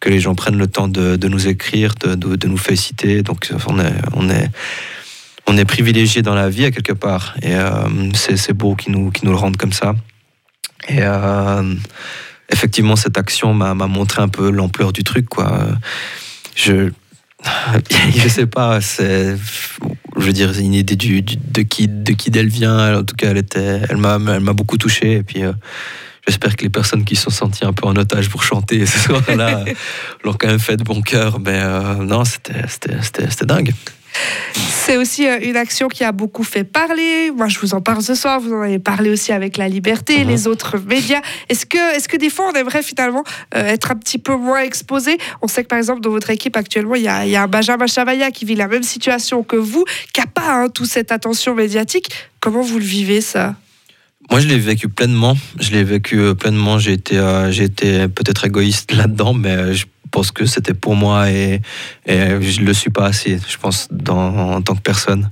que 0.00 0.08
les 0.08 0.18
gens 0.18 0.34
prennent 0.34 0.58
le 0.58 0.66
temps 0.66 0.88
de, 0.88 1.28
nous 1.28 1.46
écrire, 1.46 1.94
de, 1.94 2.48
nous 2.48 2.56
féliciter. 2.56 3.22
Donc, 3.22 3.52
on 3.68 3.78
est, 3.78 3.94
on 4.14 4.28
est, 4.28 4.50
on 5.46 5.56
est 5.56 5.64
privilégié 5.64 6.20
dans 6.20 6.34
la 6.34 6.48
vie 6.48 6.64
à 6.64 6.72
quelque 6.72 6.92
part. 6.92 7.36
Et 7.42 7.54
euh, 7.54 8.10
c'est 8.14 8.52
beau 8.52 8.74
qu'ils 8.74 8.92
nous, 8.92 9.12
nous 9.22 9.30
le 9.30 9.36
rendent 9.36 9.56
comme 9.56 9.72
ça. 9.72 9.94
Et 10.88 10.98
euh, 10.98 11.72
effectivement, 12.50 12.96
cette 12.96 13.16
action 13.16 13.54
m'a 13.54 13.74
montré 13.86 14.20
un 14.20 14.28
peu 14.28 14.50
l'ampleur 14.50 14.92
du 14.92 15.04
truc. 15.04 15.28
Quoi. 15.28 15.68
Je, 16.56 16.90
je 18.16 18.28
sais 18.28 18.46
pas, 18.46 18.80
c'est 18.80 19.36
je 20.22 20.26
veux 20.26 20.32
dire, 20.32 20.56
une 20.58 20.74
idée 20.74 20.96
du, 20.96 21.20
de 21.22 21.62
qui 21.62 21.88
de 21.88 22.12
qui 22.12 22.30
d'elle 22.30 22.48
vient. 22.48 22.98
En 22.98 23.04
tout 23.04 23.16
cas, 23.16 23.30
elle 23.30 23.38
était, 23.38 23.80
elle 23.88 23.96
m'a, 23.96 24.18
elle 24.28 24.40
m'a 24.40 24.52
beaucoup 24.52 24.78
touché. 24.78 25.14
Et 25.14 25.22
puis, 25.22 25.42
euh, 25.42 25.52
j'espère 26.26 26.56
que 26.56 26.62
les 26.62 26.70
personnes 26.70 27.04
qui 27.04 27.16
se 27.16 27.24
sont 27.24 27.30
senties 27.30 27.64
un 27.64 27.72
peu 27.72 27.86
en 27.86 27.96
otage 27.96 28.28
pour 28.30 28.44
chanter 28.44 28.86
ce 28.86 28.98
soir-là 28.98 29.64
l'ont 30.24 30.34
quand 30.34 30.46
même 30.46 30.60
fait 30.60 30.76
de 30.76 30.84
bon 30.84 31.02
cœur. 31.02 31.40
Mais 31.40 31.60
euh, 31.60 31.96
non, 31.96 32.24
c'était, 32.24 32.66
c'était, 32.68 33.00
c'était 33.02 33.46
dingue. 33.46 33.72
C'est 34.54 34.96
aussi 34.96 35.26
euh, 35.28 35.38
une 35.40 35.56
action 35.56 35.88
qui 35.88 36.02
a 36.04 36.12
beaucoup 36.12 36.42
fait 36.42 36.64
parler. 36.64 37.30
Moi, 37.30 37.48
je 37.48 37.58
vous 37.60 37.74
en 37.74 37.80
parle 37.80 38.02
ce 38.02 38.14
soir. 38.14 38.40
Vous 38.40 38.52
en 38.52 38.62
avez 38.62 38.78
parlé 38.78 39.10
aussi 39.10 39.32
avec 39.32 39.56
La 39.56 39.68
Liberté, 39.68 40.24
mhm. 40.24 40.28
les 40.28 40.46
autres 40.46 40.76
médias. 40.78 41.20
Est-ce 41.48 41.66
que, 41.66 41.96
est 41.96 42.06
que 42.06 42.16
des 42.16 42.30
fois, 42.30 42.50
on 42.52 42.56
aimerait 42.56 42.82
finalement 42.82 43.24
euh, 43.54 43.64
être 43.64 43.92
un 43.92 43.96
petit 43.96 44.18
peu 44.18 44.36
moins 44.36 44.60
exposé? 44.60 45.18
On 45.40 45.48
sait 45.48 45.62
que, 45.62 45.68
par 45.68 45.78
exemple, 45.78 46.00
dans 46.00 46.10
votre 46.10 46.30
équipe 46.30 46.56
actuellement, 46.56 46.96
il 46.96 47.02
y 47.02 47.08
a, 47.08 47.24
y 47.26 47.36
a 47.36 47.42
un 47.42 47.46
Benjamin 47.46 47.86
Chavaya 47.86 48.30
qui 48.30 48.44
vit 48.44 48.56
la 48.56 48.68
même 48.68 48.82
situation 48.82 49.42
que 49.42 49.56
vous, 49.56 49.84
qui 50.12 50.20
n'a 50.20 50.26
pas 50.26 50.52
hein, 50.52 50.68
toute 50.68 50.88
cette 50.88 51.12
attention 51.12 51.54
médiatique. 51.54 52.10
Comment 52.40 52.62
vous 52.62 52.78
le 52.78 52.84
vivez, 52.84 53.20
ça? 53.20 53.54
Moi, 54.30 54.40
je 54.40 54.48
l'ai 54.48 54.58
vécu 54.58 54.88
pleinement. 54.88 55.36
Je 55.60 55.70
l'ai 55.70 55.84
vécu 55.84 56.18
euh, 56.18 56.34
pleinement. 56.34 56.78
J'ai 56.78 56.94
été, 56.94 57.20
j'ai 57.50 57.64
été 57.64 58.08
peut-être 58.08 58.46
égoïste 58.46 58.92
là-dedans, 58.92 59.32
mais 59.32 59.74
je 59.74 59.86
pense 60.12 60.30
que 60.30 60.46
c'était 60.46 60.74
pour 60.74 60.94
moi 60.94 61.30
et, 61.30 61.60
je 62.06 62.60
ne 62.60 62.66
le 62.66 62.74
suis 62.74 62.90
pas 62.90 63.06
assez, 63.06 63.40
je 63.48 63.56
pense, 63.56 63.88
dans, 63.90 64.54
en 64.54 64.62
tant 64.62 64.76
que 64.76 64.82
personne. 64.82 65.30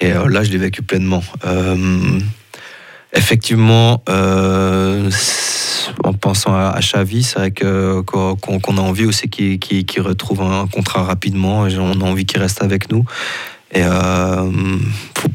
Et 0.00 0.12
euh, 0.12 0.28
là, 0.28 0.44
je 0.44 0.50
l'ai 0.50 0.58
vécu 0.58 0.82
pleinement. 0.82 1.22
Euh, 1.44 2.20
effectivement, 3.12 4.02
euh, 4.08 5.10
en 6.04 6.12
pensant 6.12 6.54
à, 6.54 6.74
à 6.76 6.80
c'est 6.80 7.34
vrai 7.36 7.50
qu'on, 7.50 8.76
a 8.76 8.80
envie 8.80 9.06
aussi 9.06 9.28
qu'il, 9.28 10.02
retrouve 10.02 10.42
un 10.42 10.66
contrat 10.66 11.02
rapidement. 11.02 11.62
On 11.62 12.00
a 12.00 12.04
envie 12.04 12.26
qu'il 12.26 12.40
reste 12.40 12.62
avec 12.62 12.90
nous. 12.90 13.04
Et 13.72 13.82
euh, 13.82 14.50
faut, 15.16 15.30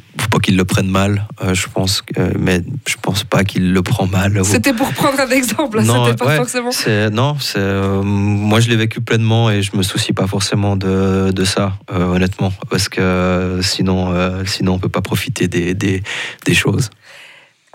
qu'il 0.47 0.55
le 0.55 0.63
prenne 0.63 0.87
mal, 0.87 1.27
euh, 1.43 1.53
je 1.53 1.67
pense, 1.67 2.01
mais 2.39 2.61
je 2.87 2.95
pense 3.01 3.25
pas 3.25 3.43
qu'il 3.43 3.73
le 3.73 3.81
prend 3.81 4.07
mal. 4.07 4.39
C'était 4.45 4.71
pour 4.71 4.93
prendre 4.93 5.19
un 5.19 5.29
exemple, 5.29 5.81
c'était 5.81 6.15
pas 6.15 6.37
forcément. 6.37 6.71
non, 7.11 7.35
c'est, 7.37 7.59
euh, 7.59 8.01
moi 8.01 8.61
je 8.61 8.69
l'ai 8.69 8.77
vécu 8.77 9.01
pleinement 9.01 9.51
et 9.51 9.61
je 9.61 9.75
me 9.75 9.83
soucie 9.83 10.13
pas 10.13 10.25
forcément 10.25 10.77
de, 10.77 11.31
de 11.31 11.43
ça, 11.43 11.73
euh, 11.91 12.05
honnêtement, 12.05 12.53
parce 12.69 12.87
que 12.87 13.59
sinon, 13.61 14.13
sinon 14.45 14.75
on 14.75 14.79
peut 14.79 14.87
pas 14.87 15.01
profiter 15.01 15.49
des, 15.49 15.73
des, 15.73 16.01
des 16.45 16.53
choses. 16.53 16.91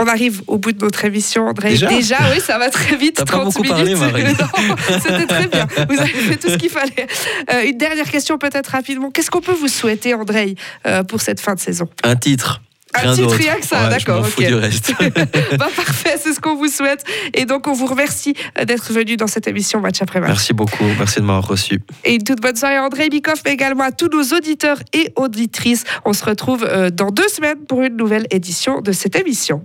On 0.02 0.08
arrive 0.08 0.42
au 0.48 0.58
bout 0.58 0.72
de 0.72 0.84
notre 0.84 1.04
émission, 1.04 1.46
André. 1.46 1.76
Déjà, 1.76 2.18
oui, 2.32 2.40
ça 2.40 2.58
va 2.58 2.70
très 2.70 2.96
vite. 2.96 3.14
T'as 3.18 3.24
pas 3.24 3.44
beaucoup 3.44 3.62
parlé, 3.62 3.94
Marie. 3.94 4.24
C'était 5.00 5.26
très 5.26 5.46
bien. 5.46 5.68
Vous 5.88 5.96
avez 5.96 6.08
fait 6.08 6.36
tout 6.36 6.48
ce 6.48 6.56
qu'il 6.56 6.70
fallait. 6.70 7.06
Euh, 7.52 7.68
une 7.68 7.78
dernière 7.78 8.10
question, 8.10 8.36
peut-être 8.36 8.66
rapidement. 8.66 9.12
Qu'est-ce 9.12 9.30
qu'on 9.30 9.40
peut 9.40 9.52
vous 9.52 9.68
souhaiter, 9.68 10.14
André, 10.14 10.56
euh, 10.88 11.04
pour 11.04 11.20
cette 11.20 11.38
fin 11.38 11.54
de 11.54 11.60
saison? 11.60 11.88
Un 12.02 12.16
titre. 12.16 12.60
Un 12.94 13.14
titre 13.14 13.32
rien 13.32 13.54
que 13.54 13.64
ça, 13.64 13.88
d'accord. 13.88 14.24
Je 14.24 14.44
du 14.44 14.54
reste. 14.54 14.92
bah, 15.56 15.68
parfait, 15.74 16.16
c'est 16.20 16.32
ce 16.32 16.40
qu'on 16.40 16.56
vous 16.56 16.66
souhaite. 16.66 17.04
Et 17.32 17.44
donc, 17.44 17.68
on 17.68 17.72
vous 17.72 17.86
remercie 17.86 18.34
euh, 18.58 18.64
d'être 18.64 18.92
venu 18.92 19.16
dans 19.16 19.28
cette 19.28 19.46
émission 19.46 19.80
Match 19.80 20.02
après 20.02 20.18
match. 20.18 20.30
Merci 20.30 20.52
beaucoup, 20.52 20.84
merci 20.98 21.20
de 21.20 21.24
m'avoir 21.24 21.46
reçu. 21.46 21.80
Et 22.04 22.14
une 22.14 22.24
toute 22.24 22.40
bonne 22.40 22.56
soirée 22.56 22.76
à 22.76 22.84
André 22.84 23.08
Bikoff, 23.08 23.42
mais 23.44 23.52
également 23.52 23.84
à 23.84 23.92
tous 23.92 24.08
nos 24.08 24.36
auditeurs 24.36 24.80
et 24.92 25.12
auditrices. 25.14 25.84
On 26.04 26.12
se 26.12 26.24
retrouve 26.24 26.68
dans 26.92 27.10
deux 27.10 27.28
semaines 27.28 27.64
pour 27.68 27.82
une 27.82 27.96
nouvelle 27.96 28.26
édition 28.32 28.80
de 28.80 28.90
cette 28.90 29.14
émission. 29.14 29.60